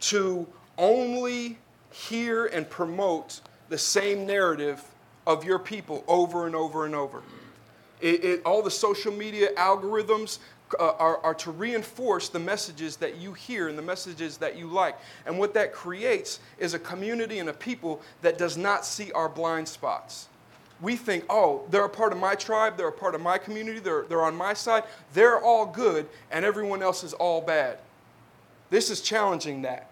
to 0.00 0.46
only 0.78 1.58
hear 1.90 2.46
and 2.46 2.70
promote 2.70 3.42
the 3.70 3.78
same 3.78 4.26
narrative 4.26 4.84
of 5.26 5.44
your 5.44 5.58
people 5.58 6.04
over 6.06 6.46
and 6.46 6.54
over 6.54 6.84
and 6.84 6.94
over. 6.94 7.22
It, 8.00 8.24
it, 8.24 8.42
all 8.44 8.62
the 8.62 8.70
social 8.70 9.12
media 9.12 9.52
algorithms 9.56 10.38
uh, 10.78 10.92
are, 10.98 11.18
are 11.18 11.34
to 11.34 11.50
reinforce 11.50 12.28
the 12.28 12.38
messages 12.38 12.96
that 12.96 13.16
you 13.16 13.32
hear 13.32 13.68
and 13.68 13.76
the 13.76 13.82
messages 13.82 14.36
that 14.38 14.56
you 14.56 14.66
like. 14.66 14.96
And 15.26 15.38
what 15.38 15.54
that 15.54 15.72
creates 15.72 16.40
is 16.58 16.74
a 16.74 16.78
community 16.78 17.38
and 17.38 17.48
a 17.48 17.52
people 17.52 18.00
that 18.22 18.38
does 18.38 18.56
not 18.56 18.84
see 18.84 19.12
our 19.12 19.28
blind 19.28 19.68
spots. 19.68 20.28
we 20.80 20.96
think, 20.96 21.24
oh, 21.28 21.62
they're 21.70 21.84
a 21.84 21.88
part 21.88 22.12
of 22.12 22.18
my 22.18 22.34
tribe, 22.34 22.76
they're 22.76 22.88
a 22.88 22.92
part 22.92 23.14
of 23.14 23.20
my 23.20 23.36
community, 23.36 23.80
they're, 23.80 24.04
they're 24.08 24.22
on 24.22 24.34
my 24.34 24.54
side, 24.54 24.84
they're 25.12 25.40
all 25.40 25.66
good, 25.66 26.08
and 26.30 26.44
everyone 26.44 26.82
else 26.82 27.04
is 27.04 27.12
all 27.14 27.40
bad. 27.40 27.78
This 28.70 28.88
is 28.90 29.00
challenging 29.02 29.62
that. 29.62 29.89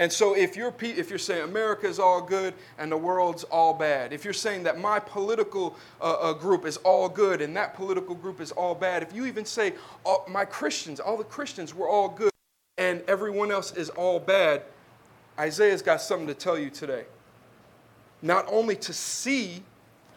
And 0.00 0.10
so 0.10 0.34
if 0.34 0.56
you're, 0.56 0.74
if 0.80 1.10
you're 1.10 1.18
saying 1.18 1.44
America 1.44 1.86
is 1.86 1.98
all 1.98 2.22
good 2.22 2.54
and 2.78 2.90
the 2.90 2.96
world's 2.96 3.44
all 3.44 3.74
bad, 3.74 4.14
if 4.14 4.24
you're 4.24 4.32
saying 4.32 4.62
that 4.62 4.80
my 4.80 4.98
political 4.98 5.76
uh, 6.00 6.12
uh, 6.12 6.32
group 6.32 6.64
is 6.64 6.78
all 6.78 7.06
good 7.06 7.42
and 7.42 7.54
that 7.54 7.74
political 7.74 8.14
group 8.14 8.40
is 8.40 8.50
all 8.50 8.74
bad, 8.74 9.02
if 9.02 9.14
you 9.14 9.26
even 9.26 9.44
say 9.44 9.74
all, 10.06 10.24
my 10.26 10.46
Christians, 10.46 11.00
all 11.00 11.18
the 11.18 11.24
Christians 11.24 11.74
were 11.74 11.86
all 11.86 12.08
good 12.08 12.32
and 12.78 13.02
everyone 13.08 13.52
else 13.52 13.76
is 13.76 13.90
all 13.90 14.18
bad, 14.18 14.62
Isaiah's 15.38 15.82
got 15.82 16.00
something 16.00 16.28
to 16.28 16.34
tell 16.34 16.58
you 16.58 16.70
today. 16.70 17.04
Not 18.22 18.46
only 18.50 18.76
to 18.76 18.94
see 18.94 19.62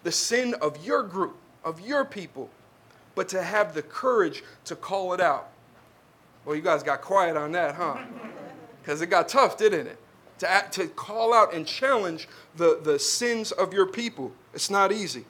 the 0.04 0.14
sin 0.14 0.56
of 0.62 0.86
your 0.86 1.04
group, 1.04 1.36
of 1.66 1.82
your 1.82 2.06
people, 2.06 2.50
but 3.16 3.28
to 3.30 3.44
have 3.44 3.74
the 3.74 3.82
courage 3.82 4.46
to 4.64 4.78
call 4.78 5.12
it 5.14 5.20
out. 5.20 5.50
Well, 6.46 6.56
you 6.56 6.62
guys 6.62 6.84
got 6.84 7.02
quiet 7.02 7.36
on 7.36 7.52
that, 7.52 7.76
huh? 7.76 7.98
because 8.84 9.02
it 9.02 9.08
got 9.08 9.30
tough, 9.30 9.58
didn't 9.58 9.88
it? 9.88 9.98
To, 10.40 10.50
act, 10.50 10.74
to 10.74 10.88
call 10.88 11.34
out 11.34 11.54
and 11.54 11.66
challenge 11.66 12.28
the, 12.58 12.80
the 12.84 13.00
sins 13.00 13.54
of 13.54 13.74
your 13.74 13.86
people. 13.86 14.34
It's 14.54 14.70
not 14.70 14.92
easy. 14.92 15.26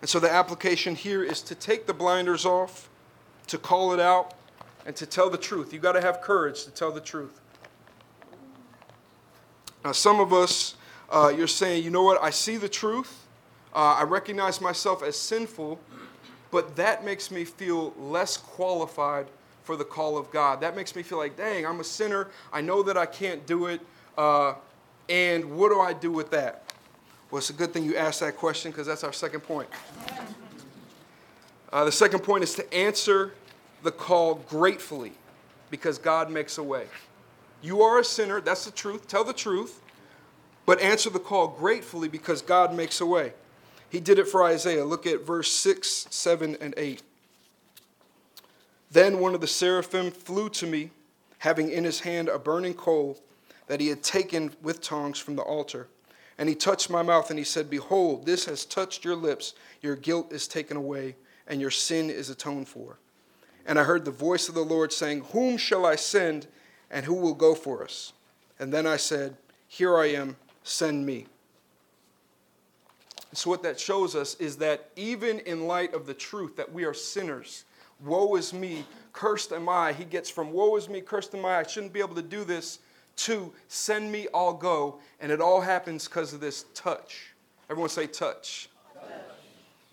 And 0.00 0.10
so 0.10 0.18
the 0.18 0.30
application 0.30 0.96
here 0.96 1.22
is 1.22 1.42
to 1.42 1.54
take 1.54 1.86
the 1.86 1.94
blinders 1.94 2.44
off, 2.44 2.90
to 3.46 3.58
call 3.58 3.92
it 3.92 4.00
out, 4.00 4.34
and 4.84 4.96
to 4.96 5.06
tell 5.06 5.30
the 5.30 5.38
truth. 5.38 5.72
You've 5.72 5.82
got 5.82 5.92
to 5.92 6.00
have 6.00 6.20
courage 6.20 6.64
to 6.64 6.72
tell 6.72 6.90
the 6.90 7.00
truth. 7.00 7.40
Now, 9.84 9.92
some 9.92 10.18
of 10.18 10.32
us, 10.32 10.74
uh, 11.08 11.32
you're 11.36 11.46
saying, 11.46 11.84
you 11.84 11.90
know 11.90 12.02
what, 12.02 12.20
I 12.20 12.30
see 12.30 12.56
the 12.56 12.68
truth, 12.68 13.26
uh, 13.74 13.96
I 14.00 14.02
recognize 14.02 14.60
myself 14.60 15.04
as 15.04 15.16
sinful, 15.16 15.78
but 16.50 16.74
that 16.76 17.04
makes 17.04 17.30
me 17.30 17.44
feel 17.44 17.94
less 17.96 18.36
qualified 18.36 19.28
for 19.62 19.76
the 19.76 19.84
call 19.84 20.16
of 20.16 20.30
God. 20.30 20.60
That 20.60 20.76
makes 20.76 20.94
me 20.96 21.02
feel 21.02 21.18
like, 21.18 21.36
dang, 21.36 21.66
I'm 21.66 21.80
a 21.80 21.84
sinner. 21.84 22.28
I 22.52 22.60
know 22.60 22.82
that 22.82 22.96
I 22.96 23.06
can't 23.06 23.46
do 23.46 23.66
it. 23.66 23.80
Uh, 24.16 24.54
and 25.08 25.56
what 25.56 25.70
do 25.70 25.80
I 25.80 25.92
do 25.92 26.10
with 26.10 26.30
that? 26.30 26.64
Well, 27.30 27.38
it's 27.38 27.50
a 27.50 27.54
good 27.54 27.72
thing 27.72 27.84
you 27.84 27.96
asked 27.96 28.20
that 28.20 28.36
question 28.36 28.70
because 28.70 28.86
that's 28.86 29.04
our 29.04 29.12
second 29.12 29.40
point. 29.40 29.68
Uh, 31.72 31.84
the 31.84 31.92
second 31.92 32.20
point 32.20 32.42
is 32.44 32.54
to 32.54 32.74
answer 32.74 33.32
the 33.82 33.92
call 33.92 34.34
gratefully 34.34 35.12
because 35.70 35.96
God 35.98 36.30
makes 36.30 36.58
a 36.58 36.62
way. 36.62 36.86
You 37.62 37.82
are 37.82 38.00
a 38.00 38.04
sinner, 38.04 38.40
that's 38.40 38.64
the 38.64 38.70
truth. 38.70 39.08
Tell 39.08 39.24
the 39.24 39.32
truth, 39.32 39.80
but 40.66 40.80
answer 40.80 41.08
the 41.08 41.18
call 41.18 41.48
gratefully 41.48 42.08
because 42.08 42.42
God 42.42 42.74
makes 42.74 43.00
a 43.00 43.06
way. 43.06 43.32
He 43.88 44.00
did 44.00 44.18
it 44.18 44.28
for 44.28 44.44
Isaiah. 44.44 44.84
Look 44.84 45.06
at 45.06 45.24
verse 45.24 45.50
6, 45.52 46.06
7, 46.10 46.56
and 46.60 46.74
8. 46.76 47.02
Then 48.92 49.20
one 49.20 49.34
of 49.34 49.40
the 49.40 49.46
seraphim 49.46 50.10
flew 50.10 50.50
to 50.50 50.66
me, 50.66 50.90
having 51.38 51.70
in 51.70 51.84
his 51.84 52.00
hand 52.00 52.28
a 52.28 52.38
burning 52.38 52.74
coal 52.74 53.18
that 53.66 53.80
he 53.80 53.88
had 53.88 54.02
taken 54.02 54.54
with 54.62 54.82
tongs 54.82 55.18
from 55.18 55.34
the 55.34 55.42
altar. 55.42 55.88
And 56.36 56.48
he 56.48 56.54
touched 56.54 56.90
my 56.90 57.02
mouth, 57.02 57.30
and 57.30 57.38
he 57.38 57.44
said, 57.44 57.70
Behold, 57.70 58.26
this 58.26 58.44
has 58.44 58.64
touched 58.64 59.04
your 59.04 59.16
lips. 59.16 59.54
Your 59.80 59.96
guilt 59.96 60.32
is 60.32 60.46
taken 60.46 60.76
away, 60.76 61.16
and 61.46 61.60
your 61.60 61.70
sin 61.70 62.10
is 62.10 62.28
atoned 62.28 62.68
for. 62.68 62.98
And 63.66 63.78
I 63.78 63.84
heard 63.84 64.04
the 64.04 64.10
voice 64.10 64.48
of 64.48 64.54
the 64.54 64.64
Lord 64.64 64.92
saying, 64.92 65.20
Whom 65.32 65.56
shall 65.56 65.86
I 65.86 65.96
send, 65.96 66.46
and 66.90 67.06
who 67.06 67.14
will 67.14 67.34
go 67.34 67.54
for 67.54 67.82
us? 67.82 68.12
And 68.58 68.72
then 68.72 68.86
I 68.86 68.96
said, 68.96 69.36
Here 69.68 69.96
I 69.96 70.06
am, 70.06 70.36
send 70.64 71.06
me. 71.06 71.26
So, 73.32 73.48
what 73.48 73.62
that 73.62 73.80
shows 73.80 74.14
us 74.14 74.34
is 74.34 74.56
that 74.58 74.90
even 74.96 75.38
in 75.40 75.66
light 75.66 75.94
of 75.94 76.06
the 76.06 76.14
truth 76.14 76.56
that 76.56 76.72
we 76.72 76.84
are 76.84 76.92
sinners, 76.92 77.64
woe 78.04 78.36
is 78.36 78.52
me, 78.52 78.84
cursed 79.12 79.52
am 79.52 79.68
I. 79.68 79.92
He 79.92 80.04
gets 80.04 80.30
from 80.30 80.52
woe 80.52 80.76
is 80.76 80.88
me, 80.88 81.00
cursed 81.00 81.34
am 81.34 81.44
I, 81.44 81.58
I 81.58 81.62
shouldn't 81.66 81.92
be 81.92 82.00
able 82.00 82.14
to 82.14 82.22
do 82.22 82.44
this, 82.44 82.78
to 83.14 83.52
send 83.68 84.10
me, 84.10 84.26
I'll 84.34 84.54
go. 84.54 85.00
And 85.20 85.30
it 85.30 85.40
all 85.40 85.60
happens 85.60 86.08
because 86.08 86.32
of 86.32 86.40
this 86.40 86.64
touch. 86.74 87.34
Everyone 87.70 87.90
say 87.90 88.06
touch. 88.06 88.68
touch. 88.94 89.10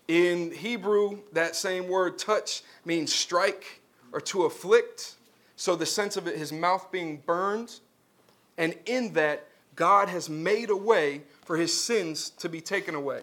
In 0.07 0.51
Hebrew, 0.51 1.19
that 1.33 1.55
same 1.55 1.87
word 1.87 2.17
touch 2.17 2.63
means 2.85 3.13
strike 3.13 3.81
or 4.11 4.21
to 4.21 4.45
afflict. 4.45 5.15
So 5.55 5.75
the 5.75 5.85
sense 5.85 6.17
of 6.17 6.27
it, 6.27 6.37
his 6.37 6.51
mouth 6.51 6.91
being 6.91 7.21
burned. 7.25 7.79
And 8.57 8.75
in 8.85 9.13
that, 9.13 9.47
God 9.75 10.09
has 10.09 10.29
made 10.29 10.69
a 10.69 10.75
way 10.75 11.23
for 11.45 11.57
his 11.57 11.73
sins 11.73 12.29
to 12.31 12.49
be 12.49 12.61
taken 12.61 12.95
away. 12.95 13.21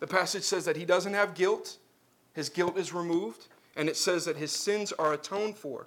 The 0.00 0.06
passage 0.06 0.44
says 0.44 0.64
that 0.64 0.76
he 0.76 0.84
doesn't 0.84 1.14
have 1.14 1.34
guilt, 1.34 1.78
his 2.34 2.48
guilt 2.48 2.76
is 2.76 2.92
removed 2.92 3.48
and 3.78 3.88
it 3.88 3.96
says 3.96 4.24
that 4.24 4.36
his 4.36 4.50
sins 4.50 4.92
are 4.98 5.14
atoned 5.14 5.56
for. 5.56 5.86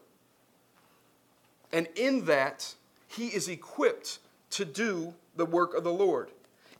And 1.73 1.87
in 1.95 2.25
that, 2.25 2.73
he 3.09 3.27
is 3.27 3.49
equipped 3.49 4.19
to 4.51 4.65
do 4.65 5.13
the 5.35 5.45
work 5.45 5.75
of 5.75 5.83
the 5.83 5.91
Lord. 5.91 6.29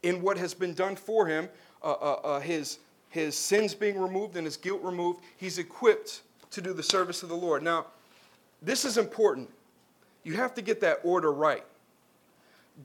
In 0.04 0.22
what 0.22 0.38
has 0.38 0.54
been 0.54 0.74
done 0.74 0.96
for 0.96 1.28
him, 1.28 1.50
uh, 1.84 1.92
uh, 1.92 2.14
uh, 2.24 2.40
his, 2.40 2.80
his 3.10 3.38
sins 3.38 3.76
being 3.76 4.00
removed 4.00 4.38
and 4.38 4.46
his 4.48 4.56
guilt 4.56 4.82
removed, 4.82 5.20
he's 5.38 5.58
equipped 5.58 6.22
to 6.50 6.62
do 6.62 6.74
the 6.74 6.84
service 6.84 7.24
of 7.24 7.30
the 7.30 7.36
Lord. 7.36 7.62
Now, 7.62 7.88
this 8.62 8.86
is 8.86 8.98
important. 8.98 9.50
You 10.24 10.34
have 10.36 10.54
to 10.56 10.62
get 10.62 10.80
that 10.82 11.00
order 11.04 11.32
right. 11.32 11.66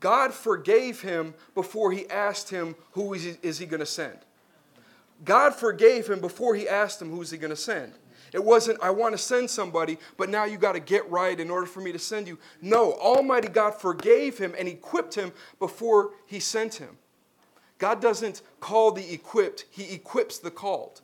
God 0.01 0.35
forgave 0.35 1.01
him 1.01 1.33
before 1.55 1.93
he 1.93 2.09
asked 2.11 2.51
him, 2.51 2.75
Who 2.93 3.15
is 3.15 3.23
he, 3.23 3.37
is 3.43 3.59
he 3.59 3.67
going 3.67 3.81
to 3.81 3.87
send? 3.87 4.19
God 5.25 5.55
forgave 5.55 6.09
him 6.09 6.21
before 6.21 6.55
he 6.57 6.69
asked 6.69 7.01
him, 7.01 7.11
Who 7.11 7.23
is 7.23 7.31
he 7.31 7.39
going 7.39 7.51
to 7.51 7.57
send? 7.57 7.93
It 8.33 8.43
wasn't, 8.43 8.83
I 8.83 8.91
want 8.91 9.15
to 9.15 9.19
send 9.19 9.51
somebody, 9.51 9.99
but 10.17 10.29
now 10.29 10.45
you 10.45 10.59
got 10.59 10.73
to 10.73 10.81
get 10.81 11.09
right 11.11 11.39
in 11.39 11.51
order 11.51 11.67
for 11.67 11.81
me 11.81 11.93
to 11.93 11.99
send 11.99 12.29
you. 12.29 12.39
No, 12.61 12.95
Almighty 12.95 13.49
God 13.49 13.73
forgave 13.73 14.39
him 14.39 14.55
and 14.59 14.69
equipped 14.69 15.15
him 15.15 15.33
before 15.59 16.11
he 16.27 16.41
sent 16.41 16.75
him. 16.75 16.99
God 17.79 18.01
doesn't 18.01 18.43
call 18.61 18.93
the 18.93 19.13
equipped, 19.13 19.67
he 19.71 19.93
equips 19.95 20.39
the 20.39 20.51
called. 20.51 21.01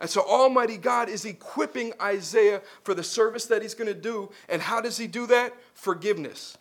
And 0.00 0.10
so 0.10 0.22
Almighty 0.22 0.76
God 0.76 1.08
is 1.08 1.24
equipping 1.24 1.92
Isaiah 2.02 2.62
for 2.82 2.94
the 2.94 3.02
service 3.02 3.46
that 3.46 3.62
he's 3.62 3.74
going 3.74 3.88
to 3.88 3.98
do. 3.98 4.30
And 4.48 4.60
how 4.60 4.80
does 4.80 4.98
he 4.98 5.06
do 5.06 5.26
that? 5.28 5.54
Forgiveness. 5.72 6.58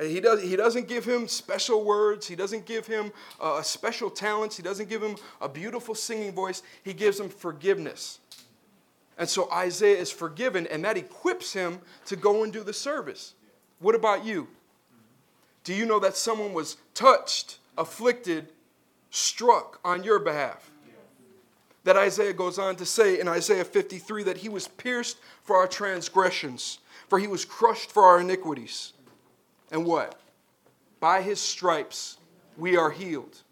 He, 0.00 0.20
does, 0.20 0.40
he 0.42 0.56
doesn't 0.56 0.88
give 0.88 1.04
him 1.04 1.28
special 1.28 1.84
words. 1.84 2.26
He 2.26 2.34
doesn't 2.34 2.64
give 2.64 2.86
him 2.86 3.12
uh, 3.40 3.60
special 3.60 4.08
talents. 4.08 4.56
He 4.56 4.62
doesn't 4.62 4.88
give 4.88 5.02
him 5.02 5.16
a 5.40 5.48
beautiful 5.48 5.94
singing 5.94 6.32
voice. 6.32 6.62
He 6.82 6.94
gives 6.94 7.20
him 7.20 7.28
forgiveness. 7.28 8.18
And 9.18 9.28
so 9.28 9.50
Isaiah 9.52 9.98
is 9.98 10.10
forgiven, 10.10 10.66
and 10.68 10.82
that 10.84 10.96
equips 10.96 11.52
him 11.52 11.80
to 12.06 12.16
go 12.16 12.42
and 12.42 12.52
do 12.52 12.62
the 12.62 12.72
service. 12.72 13.34
What 13.78 13.94
about 13.94 14.24
you? 14.24 14.48
Do 15.64 15.74
you 15.74 15.84
know 15.84 16.00
that 16.00 16.16
someone 16.16 16.54
was 16.54 16.78
touched, 16.94 17.58
afflicted, 17.76 18.48
struck 19.10 19.78
on 19.84 20.02
your 20.02 20.18
behalf? 20.18 20.70
That 21.84 21.96
Isaiah 21.96 22.32
goes 22.32 22.58
on 22.58 22.76
to 22.76 22.86
say 22.86 23.20
in 23.20 23.28
Isaiah 23.28 23.64
53 23.64 24.22
that 24.24 24.38
he 24.38 24.48
was 24.48 24.68
pierced 24.68 25.18
for 25.42 25.56
our 25.56 25.66
transgressions, 25.66 26.78
for 27.08 27.18
he 27.18 27.26
was 27.26 27.44
crushed 27.44 27.90
for 27.90 28.04
our 28.04 28.20
iniquities. 28.20 28.94
And 29.70 29.84
what? 29.84 30.20
By 30.98 31.22
his 31.22 31.40
stripes 31.40 32.18
we 32.56 32.76
are 32.76 32.90
healed. 32.90 33.42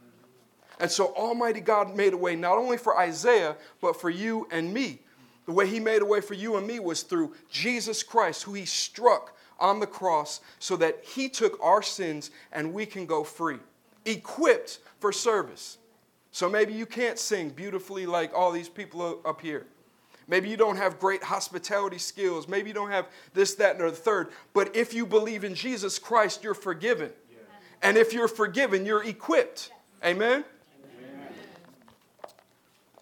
And 0.81 0.91
so 0.91 1.15
Almighty 1.15 1.61
God 1.61 1.97
made 1.97 2.13
a 2.13 2.17
way 2.17 2.37
not 2.37 2.59
only 2.59 2.77
for 2.77 2.99
Isaiah, 2.99 3.57
but 3.81 4.01
for 4.01 4.11
you 4.11 4.47
and 4.51 4.73
me. 4.73 5.01
The 5.47 5.53
way 5.53 5.67
he 5.67 5.81
made 5.81 6.03
a 6.03 6.07
way 6.07 6.21
for 6.21 6.35
you 6.35 6.57
and 6.57 6.67
me 6.67 6.79
was 6.79 7.03
through 7.03 7.35
Jesus 7.51 8.03
Christ, 8.03 8.43
who 8.43 8.53
he 8.53 8.65
struck 8.67 9.35
on 9.59 9.81
the 9.81 9.87
cross 9.87 10.41
so 10.59 10.77
that 10.77 11.03
he 11.03 11.29
took 11.29 11.59
our 11.63 11.83
sins 11.83 12.31
and 12.53 12.73
we 12.73 12.87
can 12.87 13.07
go 13.07 13.25
free, 13.25 13.59
equipped 14.05 14.79
for 15.01 15.11
service. 15.11 15.79
So 16.31 16.49
maybe 16.49 16.73
you 16.73 16.87
can't 16.87 17.19
sing 17.19 17.49
beautifully 17.49 18.07
like 18.07 18.33
all 18.35 18.53
these 18.53 18.69
people 18.69 19.21
up 19.25 19.41
here. 19.41 19.67
Maybe 20.29 20.51
you 20.51 20.59
don't 20.59 20.77
have 20.77 21.01
great 21.01 21.23
hospitality 21.23 21.97
skills. 21.97 22.47
Maybe 22.47 22.69
you 22.69 22.75
don't 22.75 22.91
have 22.91 23.09
this, 23.33 23.55
that, 23.55 23.81
or 23.81 23.91
the 23.91 23.97
third. 23.97 24.29
But 24.53 24.77
if 24.77 24.93
you 24.93 25.07
believe 25.07 25.43
in 25.43 25.55
Jesus 25.55 25.99
Christ, 25.99 26.45
you're 26.45 26.53
forgiven. 26.53 27.11
Yeah. 27.31 27.39
And 27.83 27.97
if 27.97 28.13
you're 28.13 28.29
forgiven, 28.29 28.85
you're 28.85 29.05
equipped. 29.05 29.71
Yes. 29.71 30.11
Amen? 30.11 30.45
Amen? 31.03 31.29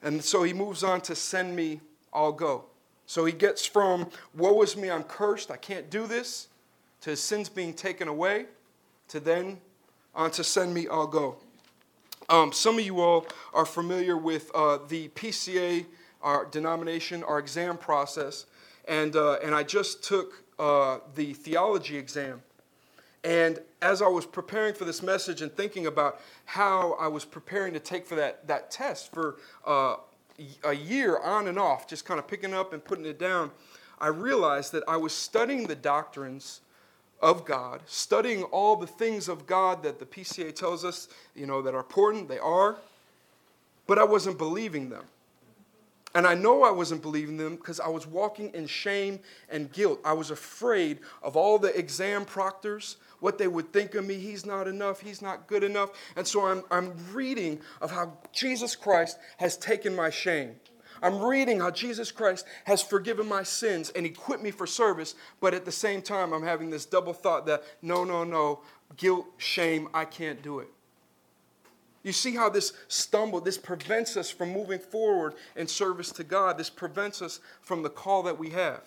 And 0.03 0.25
so 0.25 0.45
he 0.45 0.53
moves 0.53 0.85
on 0.85 1.01
to 1.03 1.17
send 1.17 1.57
me, 1.57 1.81
I'll 2.15 2.31
go. 2.31 2.67
So 3.07 3.25
he 3.25 3.33
gets 3.33 3.67
from, 3.67 4.09
woe 4.35 4.63
is 4.63 4.77
me, 4.77 4.89
I'm 4.89 5.03
cursed, 5.03 5.51
I 5.51 5.57
can't 5.57 5.91
do 5.91 6.07
this, 6.07 6.47
to 7.01 7.11
his 7.11 7.23
sins 7.23 7.49
being 7.49 7.75
taken 7.75 8.07
away, 8.07 8.47
to 9.09 9.19
then 9.19 9.59
on 10.15 10.31
to 10.33 10.45
send 10.45 10.73
me, 10.73 10.87
I'll 10.89 11.07
go. 11.09 11.37
Um, 12.29 12.53
some 12.53 12.79
of 12.79 12.85
you 12.85 13.01
all 13.01 13.27
are 13.53 13.67
familiar 13.67 14.17
with 14.17 14.51
uh, 14.55 14.79
the 14.89 15.09
PCA 15.09 15.87
our 16.27 16.45
denomination, 16.45 17.23
our 17.23 17.39
exam 17.39 17.79
process, 17.79 18.47
and, 18.89 19.15
uh, 19.15 19.35
and 19.45 19.55
I 19.55 19.63
just 19.63 20.03
took 20.03 20.43
uh, 20.59 20.99
the 21.15 21.33
theology 21.35 21.97
exam. 21.97 22.43
And 23.23 23.61
as 23.81 24.03
I 24.03 24.09
was 24.09 24.27
preparing 24.27 24.75
for 24.75 24.85
this 24.85 25.05
message 25.05 25.41
and 25.41 25.55
thinking 25.57 25.87
about 25.87 26.21
how 26.45 26.95
I 26.95 27.07
was 27.07 27.25
preparing 27.25 27.73
to 27.75 27.81
take 27.81 28.07
for 28.07 28.17
that, 28.17 28.45
that 28.49 28.73
test 28.73 29.13
for 29.13 29.37
uh, 29.65 29.97
a 30.65 30.73
year 30.75 31.19
on 31.19 31.47
and 31.47 31.61
off, 31.61 31.87
just 31.87 32.05
kind 32.05 32.19
of 32.19 32.27
picking 32.27 32.53
up 32.53 32.73
and 32.73 32.85
putting 32.85 33.07
it 33.07 33.21
down, 33.21 33.53
I 34.01 34.09
realized 34.09 34.73
that 34.73 34.83
I 34.89 34.97
was 34.97 35.13
studying 35.13 35.69
the 35.69 35.77
doctrines 35.77 36.61
of 37.23 37.45
God, 37.45 37.83
studying 37.87 38.43
all 38.43 38.75
the 38.75 38.87
things 38.89 39.29
of 39.29 39.47
God 39.47 39.85
that 39.85 40.01
the 40.01 40.07
PCA 40.07 40.53
tells 40.53 40.85
us, 40.85 41.09
you 41.37 41.47
know, 41.47 41.63
that 41.63 41.73
are 41.73 41.81
important, 41.81 42.29
they 42.29 42.41
are, 42.41 42.79
but 43.87 43.97
I 43.97 44.05
wasn't 44.05 44.39
believing 44.39 44.91
them. 44.91 45.05
And 46.17 46.27
I 46.27 46.33
know 46.33 46.63
I 46.63 46.71
wasn't 46.71 47.03
believing 47.03 47.37
them 47.37 47.57
because 47.57 47.79
I 47.79 47.89
was 47.89 48.07
walking 48.07 48.51
in 48.55 48.67
shame 48.67 49.21
and 49.51 49.71
guilt. 49.71 50.01
I 50.03 50.15
was 50.15 50.31
afraid 50.31 51.01
of 51.23 51.37
all 51.37 51.59
the 51.59 51.79
exam 51.79 52.25
proctors, 52.25 52.97
what 53.21 53.37
they 53.37 53.49
would 53.49 53.71
think 53.71 53.95
of 53.95 54.07
me. 54.07 54.15
He's 54.15 54.47
not 54.47 54.67
enough, 54.67 55.03
he's 55.03 55.21
not 55.21 55.47
good 55.47 55.63
enough. 55.63 55.91
And 56.17 56.27
so 56.27 56.47
I'm, 56.47 56.63
I'm 56.71 56.95
reading 57.13 57.61
of 57.83 57.91
how 57.91 58.17
Jesus 58.33 58.75
Christ 58.75 59.19
has 59.37 59.59
taken 59.59 59.95
my 59.95 60.09
shame. 60.09 60.55
I'm 61.03 61.23
reading 61.23 61.61
how 61.61 61.71
Jesus 61.71 62.11
Christ 62.11 62.47
has 62.65 62.81
forgiven 62.81 63.29
my 63.29 63.43
sins 63.43 63.91
and 63.91 64.07
equipped 64.07 64.43
me 64.43 64.53
for 64.53 64.67
service, 64.67 65.17
but 65.43 65.53
at 65.53 65.67
the 65.67 65.73
same 65.73 66.01
time, 66.01 66.33
I'm 66.33 66.43
having 66.43 66.71
this 66.71 66.87
double 66.87 67.13
thought 67.13 67.45
that 67.45 67.63
no, 67.83 68.05
no, 68.05 68.25
no, 68.25 68.63
guilt, 68.97 69.27
shame, 69.37 69.91
I 69.93 70.07
can't 70.07 70.41
do 70.41 70.61
it. 70.61 70.69
You 72.07 72.13
see 72.13 72.37
how 72.37 72.49
this 72.49 72.73
stumble, 72.87 73.41
this 73.41 73.59
prevents 73.59 74.17
us 74.17 74.31
from 74.31 74.53
moving 74.53 74.79
forward 74.79 75.35
in 75.57 75.67
service 75.67 76.13
to 76.13 76.23
God. 76.23 76.57
This 76.57 76.71
prevents 76.71 77.21
us 77.21 77.41
from 77.63 77.83
the 77.83 77.91
call 77.91 78.23
that 78.23 78.39
we 78.39 78.51
have. 78.51 78.83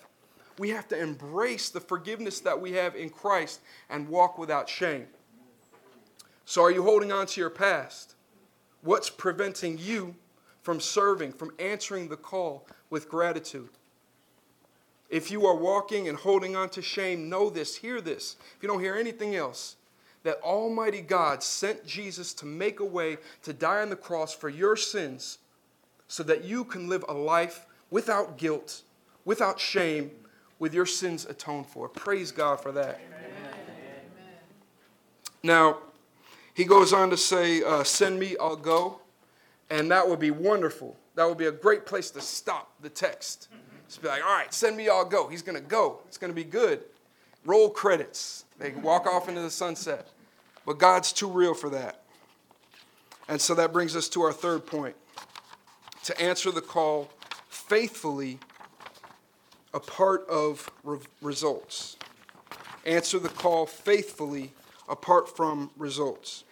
We 0.58 0.70
have 0.70 0.88
to 0.88 0.98
embrace 0.98 1.68
the 1.68 1.80
forgiveness 1.80 2.40
that 2.40 2.58
we 2.58 2.72
have 2.72 2.96
in 2.96 3.10
Christ 3.10 3.60
and 3.90 4.08
walk 4.08 4.38
without 4.38 4.70
shame. 4.70 5.06
So, 6.46 6.62
are 6.62 6.70
you 6.70 6.82
holding 6.82 7.12
on 7.12 7.26
to 7.26 7.40
your 7.42 7.50
past? 7.50 8.14
What's 8.80 9.10
preventing 9.10 9.76
you 9.76 10.14
from 10.62 10.80
serving, 10.80 11.32
from 11.32 11.50
answering 11.58 12.08
the 12.08 12.16
call 12.16 12.66
with 12.88 13.10
gratitude? 13.10 13.68
If 15.10 15.30
you 15.30 15.44
are 15.44 15.56
walking 15.56 16.08
and 16.08 16.16
holding 16.16 16.56
on 16.56 16.70
to 16.70 16.80
shame, 16.80 17.28
know 17.28 17.50
this, 17.50 17.76
hear 17.76 18.00
this. 18.00 18.36
If 18.56 18.62
you 18.62 18.68
don't 18.70 18.80
hear 18.80 18.94
anything 18.94 19.36
else, 19.36 19.76
that 20.22 20.40
Almighty 20.42 21.00
God 21.00 21.42
sent 21.42 21.86
Jesus 21.86 22.34
to 22.34 22.46
make 22.46 22.80
a 22.80 22.84
way 22.84 23.18
to 23.42 23.52
die 23.52 23.80
on 23.80 23.90
the 23.90 23.96
cross 23.96 24.34
for 24.34 24.48
your 24.48 24.76
sins 24.76 25.38
so 26.08 26.22
that 26.24 26.44
you 26.44 26.64
can 26.64 26.88
live 26.88 27.04
a 27.08 27.14
life 27.14 27.66
without 27.90 28.36
guilt, 28.36 28.82
without 29.24 29.58
shame, 29.58 30.10
with 30.58 30.74
your 30.74 30.86
sins 30.86 31.24
atoned 31.24 31.66
for. 31.66 31.88
Praise 31.88 32.32
God 32.32 32.60
for 32.60 32.72
that. 32.72 33.00
Amen. 33.06 33.20
Now, 35.42 35.78
he 36.52 36.64
goes 36.64 36.92
on 36.92 37.08
to 37.10 37.16
say, 37.16 37.62
uh, 37.62 37.82
Send 37.82 38.18
me, 38.18 38.36
I'll 38.38 38.56
go. 38.56 39.00
And 39.70 39.90
that 39.90 40.06
would 40.06 40.18
be 40.18 40.30
wonderful. 40.30 40.96
That 41.14 41.26
would 41.28 41.38
be 41.38 41.46
a 41.46 41.52
great 41.52 41.86
place 41.86 42.10
to 42.10 42.20
stop 42.20 42.72
the 42.82 42.90
text. 42.90 43.48
Just 43.88 44.02
be 44.02 44.08
like, 44.08 44.22
All 44.22 44.32
right, 44.34 44.52
send 44.52 44.76
me, 44.76 44.88
I'll 44.88 45.04
go. 45.04 45.28
He's 45.28 45.42
going 45.42 45.56
to 45.56 45.66
go. 45.66 46.00
It's 46.06 46.18
going 46.18 46.30
to 46.30 46.34
be 46.34 46.44
good. 46.44 46.82
Roll 47.44 47.70
credits. 47.70 48.44
They 48.58 48.72
walk 48.72 49.06
off 49.06 49.28
into 49.28 49.40
the 49.40 49.50
sunset. 49.50 50.08
But 50.66 50.78
God's 50.78 51.12
too 51.12 51.28
real 51.28 51.54
for 51.54 51.70
that. 51.70 52.02
And 53.28 53.40
so 53.40 53.54
that 53.54 53.72
brings 53.72 53.96
us 53.96 54.08
to 54.10 54.22
our 54.22 54.32
third 54.32 54.66
point 54.66 54.96
to 56.04 56.20
answer 56.20 56.50
the 56.50 56.60
call 56.60 57.10
faithfully 57.48 58.38
a 59.72 59.80
part 59.80 60.28
of 60.28 60.70
re- 60.82 60.98
results. 61.22 61.96
Answer 62.84 63.18
the 63.18 63.28
call 63.28 63.66
faithfully 63.66 64.52
apart 64.88 65.36
from 65.36 65.70
results. 65.76 66.44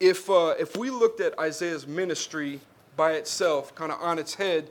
If, 0.00 0.28
uh, 0.28 0.54
if 0.58 0.76
we 0.76 0.90
looked 0.90 1.20
at 1.20 1.38
Isaiah's 1.38 1.86
ministry 1.86 2.60
by 2.96 3.12
itself, 3.12 3.74
kind 3.74 3.92
of 3.92 4.00
on 4.02 4.18
its 4.18 4.34
head, 4.34 4.70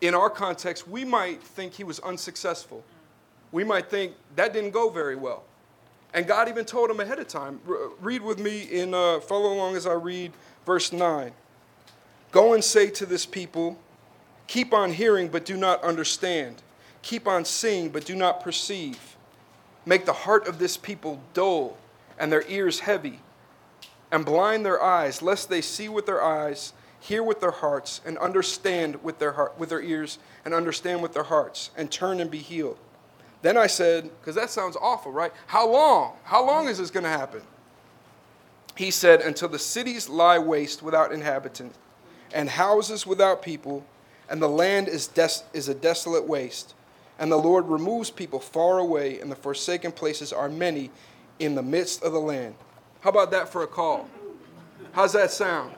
in 0.00 0.14
our 0.14 0.30
context, 0.30 0.88
we 0.88 1.04
might 1.04 1.42
think 1.42 1.74
he 1.74 1.84
was 1.84 2.00
unsuccessful 2.00 2.84
we 3.52 3.64
might 3.64 3.90
think 3.90 4.14
that 4.36 4.52
didn't 4.52 4.70
go 4.70 4.90
very 4.90 5.16
well. 5.16 5.42
And 6.14 6.26
God 6.26 6.48
even 6.48 6.64
told 6.64 6.90
him 6.90 7.00
ahead 7.00 7.18
of 7.18 7.28
time. 7.28 7.60
Read 8.00 8.22
with 8.22 8.38
me 8.38 8.62
in, 8.62 8.94
uh, 8.94 9.20
follow 9.20 9.52
along 9.52 9.76
as 9.76 9.86
I 9.86 9.92
read 9.92 10.32
verse 10.66 10.92
9. 10.92 11.32
Go 12.32 12.54
and 12.54 12.62
say 12.62 12.90
to 12.90 13.06
this 13.06 13.26
people, 13.26 13.78
Keep 14.46 14.74
on 14.74 14.92
hearing, 14.92 15.28
but 15.28 15.44
do 15.44 15.56
not 15.56 15.82
understand. 15.84 16.62
Keep 17.02 17.28
on 17.28 17.44
seeing, 17.44 17.88
but 17.88 18.04
do 18.04 18.16
not 18.16 18.42
perceive. 18.42 19.16
Make 19.86 20.04
the 20.06 20.12
heart 20.12 20.48
of 20.48 20.58
this 20.58 20.76
people 20.76 21.20
dull 21.34 21.78
and 22.18 22.32
their 22.32 22.44
ears 22.48 22.80
heavy, 22.80 23.20
and 24.10 24.26
blind 24.26 24.66
their 24.66 24.82
eyes, 24.82 25.22
lest 25.22 25.48
they 25.48 25.60
see 25.60 25.88
with 25.88 26.04
their 26.04 26.22
eyes, 26.22 26.72
hear 27.00 27.22
with 27.22 27.40
their 27.40 27.50
hearts, 27.50 28.00
and 28.04 28.18
understand 28.18 29.02
with 29.02 29.18
their, 29.18 29.32
heart, 29.32 29.58
with 29.58 29.70
their 29.70 29.80
ears, 29.80 30.18
and 30.44 30.54
understand 30.54 31.02
with 31.02 31.14
their 31.14 31.24
hearts, 31.24 31.70
and 31.76 31.90
turn 31.90 32.20
and 32.20 32.30
be 32.30 32.38
healed. 32.38 32.78
Then 33.42 33.56
I 33.56 33.66
said, 33.66 34.10
because 34.20 34.34
that 34.34 34.50
sounds 34.50 34.76
awful, 34.80 35.10
right? 35.10 35.32
How 35.46 35.66
long? 35.68 36.12
How 36.24 36.44
long 36.46 36.68
is 36.68 36.78
this 36.78 36.90
going 36.90 37.04
to 37.04 37.10
happen? 37.10 37.40
He 38.76 38.90
said, 38.90 39.22
until 39.22 39.48
the 39.48 39.58
cities 39.58 40.08
lie 40.08 40.38
waste 40.38 40.82
without 40.82 41.12
inhabitant, 41.12 41.74
and 42.32 42.48
houses 42.48 43.06
without 43.06 43.42
people, 43.42 43.84
and 44.28 44.40
the 44.40 44.48
land 44.48 44.88
is, 44.88 45.06
des- 45.08 45.42
is 45.52 45.68
a 45.68 45.74
desolate 45.74 46.26
waste. 46.26 46.74
And 47.18 47.32
the 47.32 47.36
Lord 47.36 47.66
removes 47.66 48.10
people 48.10 48.40
far 48.40 48.78
away, 48.78 49.20
and 49.20 49.30
the 49.30 49.36
forsaken 49.36 49.92
places 49.92 50.32
are 50.32 50.48
many 50.48 50.90
in 51.38 51.54
the 51.54 51.62
midst 51.62 52.02
of 52.02 52.12
the 52.12 52.20
land. 52.20 52.54
How 53.00 53.10
about 53.10 53.30
that 53.30 53.48
for 53.48 53.62
a 53.62 53.66
call? 53.66 54.08
How's 54.92 55.12
that 55.14 55.30
sound? 55.30 55.74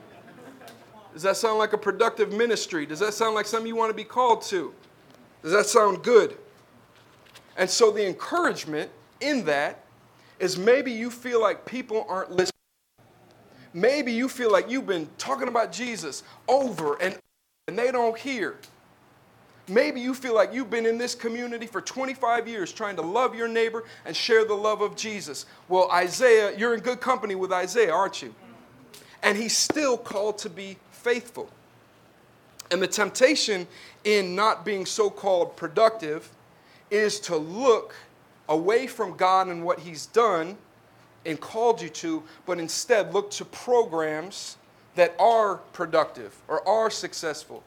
Does 1.12 1.22
that 1.22 1.37
sound 1.37 1.59
like 1.59 1.72
a 1.72 1.79
productive 1.79 2.33
ministry? 2.33 2.87
Does 2.87 3.01
that 3.01 3.14
sound 3.14 3.35
like 3.35 3.46
something 3.46 3.66
you 3.66 3.77
want 3.77 3.90
to 3.90 3.96
be 3.96 4.05
called 4.05 4.42
to? 4.42 4.72
Does 5.42 5.53
that 5.53 5.66
sound 5.66 6.03
good? 6.03 6.37
And 7.57 7.68
so 7.68 7.90
the 7.90 8.07
encouragement 8.07 8.90
in 9.20 9.44
that 9.44 9.85
is 10.38 10.59
maybe 10.59 10.90
you 10.90 11.11
feel 11.11 11.40
like 11.40 11.64
people 11.66 12.07
aren't 12.09 12.31
listening. 12.31 12.51
Maybe 13.75 14.12
you 14.12 14.29
feel 14.29 14.51
like 14.51 14.70
you've 14.70 14.87
been 14.87 15.09
talking 15.18 15.48
about 15.48 15.72
Jesus 15.72 16.22
over 16.48 17.01
and 17.01 17.18
and 17.68 17.79
they 17.79 17.92
don't 17.92 18.18
hear. 18.18 18.57
Maybe 19.68 20.01
you 20.01 20.14
feel 20.14 20.35
like 20.35 20.53
you've 20.53 20.68
been 20.68 20.85
in 20.85 20.98
this 20.98 21.14
community 21.14 21.68
for 21.68 21.81
25 21.81 22.48
years 22.48 22.72
trying 22.72 22.96
to 22.96 23.03
love 23.03 23.37
your 23.37 23.46
neighbor 23.46 23.85
and 24.05 24.16
share 24.16 24.44
the 24.44 24.55
love 24.55 24.81
of 24.81 24.96
Jesus. 24.96 25.46
Well, 25.68 25.88
Isaiah, 25.92 26.59
you're 26.59 26.75
in 26.75 26.81
good 26.81 27.01
company 27.01 27.37
with 27.37 27.53
Isaiah, 27.53 27.92
aren't 27.92 28.20
you? 28.20 28.35
And 29.22 29.38
he's 29.38 29.57
still 29.57 29.96
called 29.96 30.38
to 30.38 30.51
be 30.51 30.77
faithful. 31.02 31.50
And 32.70 32.80
the 32.80 32.86
temptation 32.86 33.66
in 34.04 34.34
not 34.34 34.64
being 34.64 34.86
so 34.86 35.10
called 35.10 35.56
productive 35.56 36.30
is 36.90 37.20
to 37.20 37.36
look 37.36 37.94
away 38.48 38.86
from 38.86 39.16
God 39.16 39.48
and 39.48 39.64
what 39.64 39.80
He's 39.80 40.06
done 40.06 40.56
and 41.24 41.40
called 41.40 41.80
you 41.80 41.88
to, 41.88 42.22
but 42.46 42.58
instead 42.58 43.14
look 43.14 43.30
to 43.32 43.44
programs 43.44 44.56
that 44.94 45.14
are 45.18 45.56
productive 45.72 46.36
or 46.48 46.66
are 46.66 46.90
successful. 46.90 47.62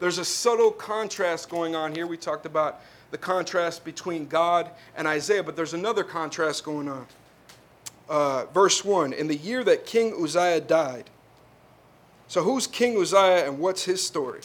There's 0.00 0.18
a 0.18 0.24
subtle 0.24 0.70
contrast 0.70 1.48
going 1.48 1.74
on 1.74 1.94
here. 1.94 2.06
We 2.06 2.16
talked 2.16 2.46
about 2.46 2.80
the 3.10 3.18
contrast 3.18 3.84
between 3.84 4.26
God 4.26 4.70
and 4.96 5.06
Isaiah, 5.06 5.42
but 5.42 5.56
there's 5.56 5.74
another 5.74 6.02
contrast 6.02 6.64
going 6.64 6.88
on. 6.88 7.06
Uh, 8.08 8.44
verse 8.46 8.84
1 8.84 9.12
In 9.12 9.28
the 9.28 9.36
year 9.36 9.64
that 9.64 9.86
King 9.86 10.14
Uzziah 10.22 10.60
died. 10.60 11.10
So, 12.28 12.42
who's 12.42 12.66
King 12.66 13.00
Uzziah 13.00 13.46
and 13.46 13.58
what's 13.58 13.84
his 13.84 14.04
story? 14.04 14.40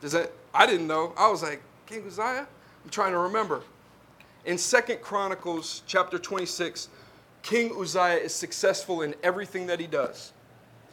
Does 0.00 0.12
that, 0.12 0.32
I 0.52 0.66
didn't 0.66 0.86
know. 0.86 1.14
I 1.16 1.28
was 1.28 1.42
like, 1.42 1.62
King 1.86 2.04
Uzziah? 2.06 2.46
I'm 2.84 2.90
trying 2.90 3.12
to 3.12 3.18
remember. 3.18 3.62
In 4.44 4.58
Second 4.58 5.00
Chronicles 5.00 5.82
chapter 5.86 6.18
26, 6.18 6.88
King 7.42 7.72
Uzziah 7.80 8.16
is 8.16 8.34
successful 8.34 9.02
in 9.02 9.14
everything 9.22 9.66
that 9.66 9.80
he 9.80 9.86
does. 9.86 10.32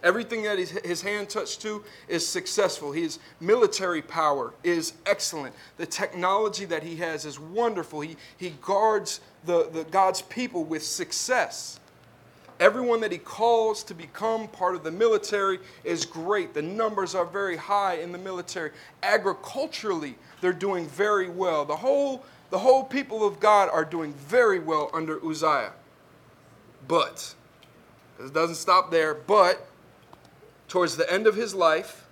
Everything 0.03 0.43
that 0.43 0.57
his 0.57 1.01
hand 1.01 1.29
touched 1.29 1.61
to 1.61 1.83
is 2.07 2.25
successful. 2.25 2.91
His 2.91 3.19
military 3.39 4.01
power 4.01 4.53
is 4.63 4.93
excellent. 5.05 5.53
The 5.77 5.85
technology 5.85 6.65
that 6.65 6.81
he 6.81 6.95
has 6.95 7.25
is 7.25 7.39
wonderful. 7.39 8.01
He, 8.01 8.17
he 8.37 8.51
guards 8.61 9.19
the, 9.45 9.69
the 9.69 9.83
God's 9.83 10.23
people 10.23 10.63
with 10.63 10.83
success. 10.83 11.79
Everyone 12.61 13.01
that 13.01 13.11
he 13.11 13.17
calls 13.17 13.83
to 13.85 13.95
become 13.95 14.47
part 14.47 14.75
of 14.75 14.83
the 14.83 14.91
military 14.91 15.57
is 15.83 16.05
great. 16.05 16.53
The 16.53 16.61
numbers 16.61 17.15
are 17.15 17.25
very 17.25 17.57
high 17.57 17.95
in 17.95 18.11
the 18.11 18.19
military. 18.19 18.69
Agriculturally, 19.01 20.13
they're 20.41 20.53
doing 20.53 20.87
very 20.87 21.27
well. 21.27 21.65
The 21.65 21.75
whole, 21.75 22.23
the 22.51 22.59
whole 22.59 22.83
people 22.83 23.25
of 23.25 23.39
God 23.39 23.67
are 23.73 23.83
doing 23.83 24.13
very 24.13 24.59
well 24.59 24.91
under 24.93 25.19
Uzziah. 25.25 25.73
But, 26.87 27.33
it 28.23 28.31
doesn't 28.31 28.57
stop 28.57 28.91
there, 28.91 29.15
but 29.15 29.67
towards 30.67 30.95
the 30.95 31.11
end 31.11 31.25
of 31.25 31.33
his 31.33 31.55
life, 31.55 32.07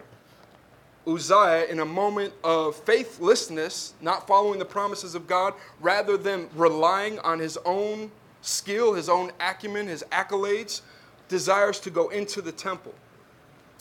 Uzziah, 1.06 1.66
in 1.66 1.80
a 1.80 1.86
moment 1.86 2.34
of 2.44 2.76
faithlessness, 2.76 3.94
not 4.02 4.26
following 4.26 4.58
the 4.58 4.66
promises 4.66 5.14
of 5.14 5.28
God, 5.28 5.54
rather 5.80 6.18
than 6.18 6.50
relying 6.56 7.20
on 7.20 7.38
his 7.38 7.56
own 7.66 8.10
skill, 8.42 8.94
his 8.94 9.10
own 9.10 9.32
acumen, 9.40 9.88
his 9.88 10.04
accolades, 10.12 10.82
desires 11.28 11.80
to 11.82 11.90
go 11.90 12.10
into 12.10 12.42
the 12.42 12.52
temple. 12.52 12.94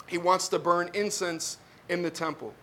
He 0.06 0.18
wants 0.18 0.48
to 0.48 0.58
burn 0.58 0.90
incense 0.94 1.58
in 1.88 2.02
the 2.02 2.10
temple. 2.10 2.54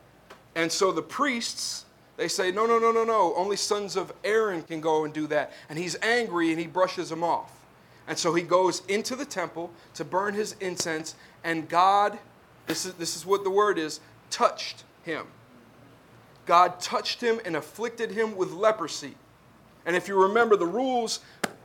And 0.55 0.71
so 0.71 0.91
the 0.91 1.01
priests, 1.01 1.85
they 2.17 2.27
say, 2.27 2.51
no, 2.51 2.65
no, 2.65 2.79
no, 2.79 2.91
no, 2.91 3.03
no, 3.03 3.33
only 3.35 3.57
sons 3.57 3.95
of 3.95 4.13
Aaron 4.23 4.61
can 4.61 4.81
go 4.81 5.05
and 5.05 5.13
do 5.13 5.27
that. 5.27 5.53
And 5.69 5.77
he's 5.77 5.97
angry 6.01 6.51
and 6.51 6.59
he 6.59 6.67
brushes 6.67 7.09
them 7.09 7.23
off. 7.23 7.51
And 8.07 8.17
so 8.17 8.33
he 8.33 8.43
goes 8.43 8.83
into 8.87 9.15
the 9.15 9.25
temple 9.25 9.71
to 9.95 10.05
burn 10.05 10.33
his 10.35 10.55
incense, 10.59 11.15
and 11.43 11.67
God, 11.67 12.17
this 12.67 12.85
is, 12.85 12.93
this 12.93 13.15
is 13.15 13.25
what 13.25 13.43
the 13.43 13.49
word 13.49 13.79
is, 13.79 13.99
touched 14.29 14.83
him. 15.03 15.25
God 16.45 16.79
touched 16.79 17.21
him 17.21 17.39
and 17.45 17.55
afflicted 17.55 18.11
him 18.11 18.35
with 18.35 18.51
leprosy. 18.51 19.15
And 19.85 19.95
if 19.95 20.07
you 20.07 20.21
remember 20.21 20.55
the 20.55 20.65
rules, 20.65 21.19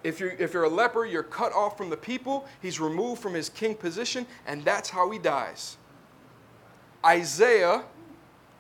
if 0.05 0.21
you're, 0.21 0.33
if 0.33 0.55
you're 0.55 0.65
a 0.65 0.69
leper, 0.69 1.05
you're 1.05 1.23
cut 1.23 1.53
off 1.53 1.77
from 1.77 1.91
the 1.91 1.97
people, 1.97 2.47
he's 2.63 2.81
removed 2.81 3.21
from 3.23 3.35
his 3.35 3.49
king 3.49 3.75
position, 3.75 4.27
and 4.47 4.65
that's 4.65 4.91
how 4.91 5.11
he 5.11 5.19
dies. 5.19 5.77
Isaiah, 7.05 7.85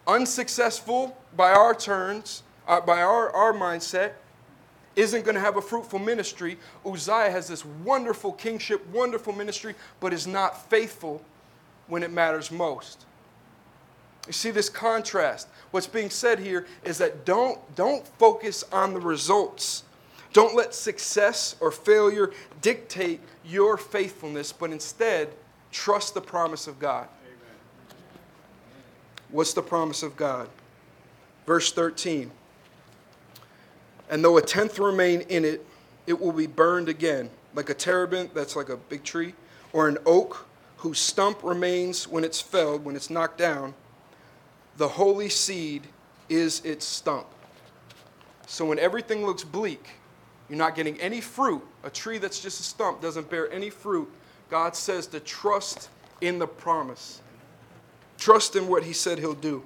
unsuccessful 0.07 1.16
by 1.37 1.51
our 1.51 1.75
turns, 1.75 2.42
uh, 2.66 2.81
by 2.81 3.03
our, 3.03 3.31
our 3.31 3.53
mindset, 3.53 4.12
isn't 4.96 5.25
going 5.25 5.35
to 5.35 5.40
have 5.40 5.57
a 5.57 5.62
fruitful 5.62 5.99
ministry. 5.99 6.59
Uzziah 6.85 7.31
has 7.31 7.49
this 7.49 7.64
wonderful 7.64 8.33
kingship, 8.33 8.87
wonderful 8.88 9.33
ministry, 9.33 9.75
but 10.01 10.12
is 10.12 10.27
not 10.27 10.68
faithful 10.68 11.23
when 11.87 12.03
it 12.03 12.11
matters 12.11 12.51
most. 12.51 13.07
You 14.31 14.33
see 14.33 14.53
this 14.53 14.69
contrast. 14.69 15.49
What's 15.73 15.88
being 15.88 16.09
said 16.09 16.38
here 16.38 16.64
is 16.85 16.99
that 16.99 17.25
don't, 17.25 17.59
don't 17.75 18.07
focus 18.07 18.62
on 18.71 18.95
the 18.95 19.01
results. 19.01 19.83
Don't 20.33 20.55
let 20.55 20.73
success 20.73 21.57
or 21.59 21.73
failure 21.73 22.31
dictate 22.62 23.19
your 23.45 23.77
faithfulness, 23.77 24.53
but 24.53 24.71
instead 24.71 25.31
trust 25.73 26.14
the 26.14 26.21
promise 26.21 26.69
of 26.69 26.79
God. 26.79 27.09
Amen. 27.27 27.99
What's 29.31 29.53
the 29.53 29.62
promise 29.62 30.05
of 30.05 30.16
God? 30.16 30.49
Verse 31.45 31.73
13 31.73 32.31
and 34.11 34.25
though 34.25 34.37
a 34.37 34.43
tenth 34.43 34.79
remain 34.79 35.23
in 35.23 35.45
it, 35.45 35.66
it 36.07 36.21
will 36.21 36.31
be 36.31 36.47
burned 36.47 36.88
again, 36.88 37.31
like 37.57 37.69
a 37.69 37.75
terebinth, 37.75 38.33
that's 38.33 38.55
like 38.55 38.69
a 38.69 38.77
big 38.77 39.03
tree, 39.03 39.35
or 39.73 39.88
an 39.88 39.99
oak 40.07 40.47
whose 40.77 41.01
stump 41.01 41.43
remains 41.43 42.07
when 42.07 42.23
it's 42.23 42.40
felled, 42.40 42.85
when 42.85 42.95
it's 42.95 43.11
knocked 43.11 43.38
down. 43.38 43.75
The 44.77 44.89
holy 44.89 45.29
seed 45.29 45.87
is 46.29 46.65
its 46.65 46.87
stump. 46.87 47.27
So 48.47 48.65
when 48.65 48.79
everything 48.79 49.25
looks 49.27 49.45
bleak, 49.45 49.89
you're 50.49 50.59
not 50.59 50.75
getting 50.75 51.01
any 51.01 51.21
fruit, 51.21 51.63
a 51.85 51.91
tree 51.91 52.19
that's 52.19 52.41
just 52.41 52.61
a 52.61 52.63
stump 52.63 53.01
doesn't 53.01 53.31
bear 53.31 53.51
any 53.53 53.71
fruit, 53.71 54.11
God 54.51 54.75
says 54.75 55.07
to 55.09 55.21
trust 55.21 55.89
in 56.21 56.39
the 56.39 56.47
promise. 56.47 57.21
Trust 58.19 58.57
in 58.57 58.67
what 58.67 58.83
He 58.83 58.93
said 58.93 59.19
He'll 59.19 59.35
do. 59.35 59.63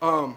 Um, 0.00 0.36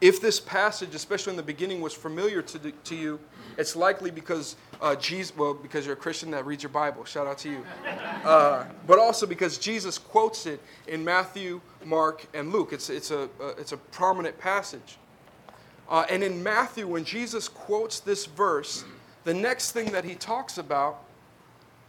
if 0.00 0.20
this 0.20 0.40
passage, 0.40 0.94
especially 0.94 1.32
in 1.32 1.36
the 1.36 1.42
beginning, 1.42 1.80
was 1.80 1.92
familiar 1.92 2.40
to, 2.42 2.58
the, 2.58 2.72
to 2.84 2.94
you, 2.94 3.20
it's 3.58 3.76
likely 3.76 4.10
because 4.10 4.56
uh, 4.80 4.94
Jesus, 4.96 5.36
well, 5.36 5.52
because 5.52 5.84
you're 5.84 5.94
a 5.94 5.98
Christian 5.98 6.30
that 6.30 6.46
reads 6.46 6.62
your 6.62 6.70
Bible. 6.70 7.04
Shout 7.04 7.26
out 7.26 7.38
to 7.38 7.50
you. 7.50 7.64
Uh, 8.24 8.64
but 8.86 8.98
also 8.98 9.26
because 9.26 9.58
Jesus 9.58 9.98
quotes 9.98 10.46
it 10.46 10.60
in 10.86 11.04
Matthew, 11.04 11.60
Mark, 11.84 12.26
and 12.32 12.50
Luke. 12.52 12.72
It's, 12.72 12.88
it's, 12.88 13.10
a, 13.10 13.24
uh, 13.40 13.54
it's 13.58 13.72
a 13.72 13.76
prominent 13.76 14.38
passage. 14.38 14.96
Uh, 15.88 16.06
and 16.08 16.22
in 16.22 16.42
Matthew, 16.42 16.86
when 16.86 17.04
Jesus 17.04 17.48
quotes 17.48 18.00
this 18.00 18.24
verse, 18.24 18.84
the 19.24 19.34
next 19.34 19.72
thing 19.72 19.90
that 19.92 20.04
he 20.04 20.14
talks 20.14 20.56
about 20.56 21.02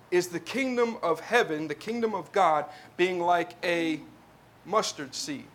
is 0.09 0.27
the 0.27 0.39
kingdom 0.39 0.97
of 1.01 1.21
heaven, 1.21 1.67
the 1.67 1.75
kingdom 1.75 2.13
of 2.13 2.29
God, 2.33 2.65
being 2.97 3.19
like 3.19 3.55
a 3.63 4.01
mustard 4.65 5.15
seed. 5.15 5.45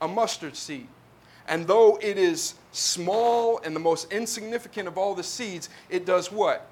A 0.00 0.06
mustard 0.06 0.54
seed. 0.54 0.86
And 1.48 1.66
though 1.66 1.98
it 2.00 2.16
is 2.16 2.54
small 2.72 3.60
and 3.64 3.74
the 3.74 3.80
most 3.80 4.12
insignificant 4.12 4.88
of 4.88 4.96
all 4.96 5.14
the 5.14 5.22
seeds, 5.22 5.68
it 5.90 6.06
does 6.06 6.32
what? 6.32 6.66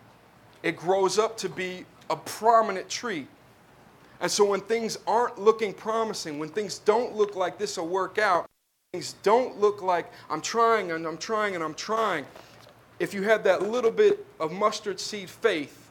It 0.62 0.76
grows 0.76 1.18
up 1.18 1.36
to 1.38 1.48
be 1.48 1.84
a 2.08 2.16
prominent 2.16 2.88
tree. 2.88 3.26
And 4.20 4.30
so 4.30 4.44
when 4.44 4.60
things 4.60 4.98
aren't 5.06 5.38
looking 5.38 5.74
promising, 5.74 6.38
when 6.38 6.48
things 6.48 6.78
don't 6.78 7.14
look 7.16 7.34
like 7.34 7.58
this 7.58 7.76
will 7.76 7.88
work 7.88 8.18
out, 8.18 8.46
things 8.92 9.16
don't 9.22 9.60
look 9.60 9.82
like 9.82 10.10
I'm 10.30 10.40
trying 10.40 10.92
and 10.92 11.06
I'm 11.06 11.18
trying 11.18 11.54
and 11.54 11.64
I'm 11.64 11.74
trying, 11.74 12.24
if 13.00 13.12
you 13.12 13.22
have 13.22 13.42
that 13.44 13.62
little 13.62 13.90
bit 13.90 14.24
of 14.38 14.52
mustard 14.52 15.00
seed 15.00 15.28
faith 15.28 15.90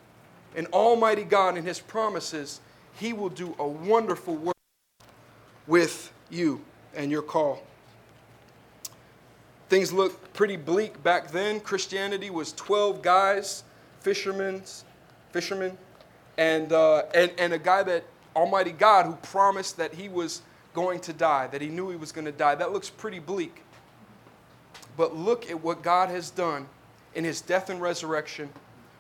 in 0.56 0.66
Almighty 0.68 1.24
God 1.24 1.58
and 1.58 1.68
His 1.68 1.80
promises, 1.80 2.62
He 2.96 3.12
will 3.12 3.30
do 3.30 3.54
a 3.60 3.68
wonderful 3.68 4.36
work 4.36 4.56
with 5.68 6.14
you 6.30 6.62
and 6.96 7.12
your 7.12 7.22
call. 7.22 7.62
Things 9.72 9.94
looked 9.94 10.34
pretty 10.34 10.58
bleak 10.58 11.02
back 11.02 11.32
then. 11.32 11.62
Christianity 11.62 12.30
was 12.30 12.52
12 12.52 13.02
guys, 13.02 13.64
fishermen, 14.02 14.64
fishermen, 15.32 15.78
and, 16.38 16.74
uh, 16.74 17.04
and, 17.16 17.32
and 17.38 17.54
a 17.54 17.58
guy 17.58 17.82
that 17.84 18.04
Almighty 18.36 18.74
God 18.74 19.06
who 19.06 19.14
promised 19.14 19.78
that 19.78 19.94
he 19.94 20.10
was 20.10 20.42
going 20.74 21.00
to 21.00 21.14
die, 21.14 21.48
that 21.48 21.62
he 21.62 21.70
knew 21.70 21.90
he 21.90 21.96
was 21.96 22.12
going 22.12 22.26
to 22.26 22.34
die. 22.34 22.54
That 22.54 22.74
looks 22.74 22.90
pretty 22.90 23.20
bleak. 23.20 23.64
But 24.98 25.16
look 25.16 25.50
at 25.50 25.64
what 25.64 25.82
God 25.82 26.10
has 26.10 26.32
done 26.32 26.68
in 27.16 27.24
his 27.24 27.40
death 27.40 27.70
and 27.70 27.82
resurrection 27.82 28.50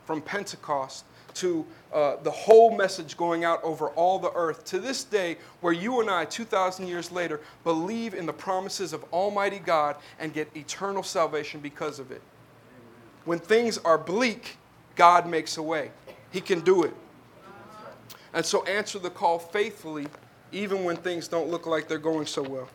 from 0.05 0.21
Pentecost 0.21 1.03
to 1.36 1.65
uh, 1.94 2.15
the 2.24 2.32
whole 2.32 2.76
message 2.76 3.17
going 3.17 3.44
out 3.44 3.63
over 3.63 3.89
all 3.89 4.20
the 4.20 4.32
earth 4.34 4.63
to 4.65 4.80
this 4.80 5.04
day, 5.04 5.38
where 5.60 5.74
you 5.74 6.00
and 6.02 6.10
I, 6.10 6.26
2,000 6.26 6.88
years 6.88 7.12
later, 7.12 7.41
believe 7.63 8.13
in 8.13 8.26
the 8.26 8.34
promises 8.34 8.94
of 8.94 9.04
Almighty 9.12 9.60
God 9.60 9.96
and 10.20 10.34
get 10.34 10.50
eternal 10.56 11.04
salvation 11.04 11.60
because 11.60 12.00
of 12.00 12.12
it. 12.12 12.22
When 13.26 13.39
things 13.39 13.78
are 13.80 13.98
bleak, 13.98 14.58
God 14.96 15.28
makes 15.28 15.58
a 15.58 15.62
way. 15.62 15.91
He 16.32 16.41
can 16.41 16.62
do 16.62 16.84
it. 16.84 16.94
And 18.34 18.46
so 18.46 18.63
answer 18.63 19.00
the 19.00 19.10
call 19.10 19.39
faithfully, 19.39 20.08
even 20.52 20.84
when 20.84 20.96
things 20.96 21.28
don't 21.28 21.50
look 21.50 21.65
like 21.65 21.88
they're 21.88 21.98
going 21.98 22.26
so 22.26 22.41
well. 22.41 22.70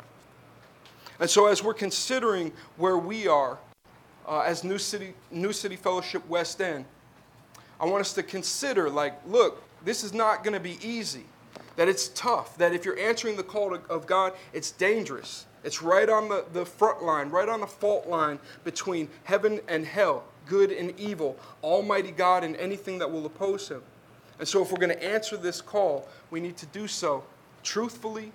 And 1.18 1.30
so, 1.30 1.46
as 1.46 1.62
we're 1.62 1.74
considering 1.74 2.52
where 2.76 2.98
we 2.98 3.26
are 3.26 3.58
uh, 4.26 4.40
as 4.40 4.64
New 4.64 4.78
City, 4.78 5.14
New 5.30 5.52
City 5.52 5.76
Fellowship 5.76 6.26
West 6.28 6.60
End, 6.60 6.84
I 7.80 7.86
want 7.86 8.00
us 8.00 8.12
to 8.14 8.22
consider 8.22 8.88
like, 8.88 9.14
look, 9.26 9.62
this 9.84 10.02
is 10.02 10.12
not 10.12 10.42
going 10.42 10.54
to 10.54 10.60
be 10.60 10.78
easy. 10.82 11.24
That 11.76 11.88
it's 11.88 12.08
tough. 12.08 12.56
That 12.58 12.72
if 12.72 12.84
you're 12.84 12.98
answering 12.98 13.36
the 13.36 13.42
call 13.42 13.74
of 13.74 14.06
God, 14.06 14.32
it's 14.52 14.70
dangerous. 14.70 15.46
It's 15.62 15.82
right 15.82 16.08
on 16.08 16.28
the, 16.28 16.44
the 16.52 16.64
front 16.64 17.02
line, 17.02 17.28
right 17.28 17.48
on 17.48 17.60
the 17.60 17.66
fault 17.66 18.06
line 18.06 18.38
between 18.64 19.08
heaven 19.24 19.60
and 19.68 19.84
hell, 19.84 20.24
good 20.46 20.70
and 20.70 20.98
evil, 20.98 21.36
Almighty 21.62 22.12
God 22.12 22.44
and 22.44 22.56
anything 22.56 22.98
that 22.98 23.10
will 23.10 23.26
oppose 23.26 23.68
Him. 23.68 23.82
And 24.38 24.46
so, 24.46 24.62
if 24.62 24.70
we're 24.70 24.78
going 24.78 24.96
to 24.96 25.04
answer 25.04 25.36
this 25.36 25.60
call, 25.60 26.08
we 26.30 26.40
need 26.40 26.56
to 26.58 26.66
do 26.66 26.86
so 26.86 27.24
truthfully, 27.62 28.32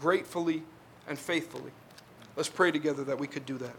gratefully, 0.00 0.62
and 1.06 1.18
faithfully. 1.18 1.70
Let's 2.34 2.48
pray 2.48 2.70
together 2.70 3.04
that 3.04 3.18
we 3.18 3.26
could 3.26 3.44
do 3.44 3.58
that. 3.58 3.74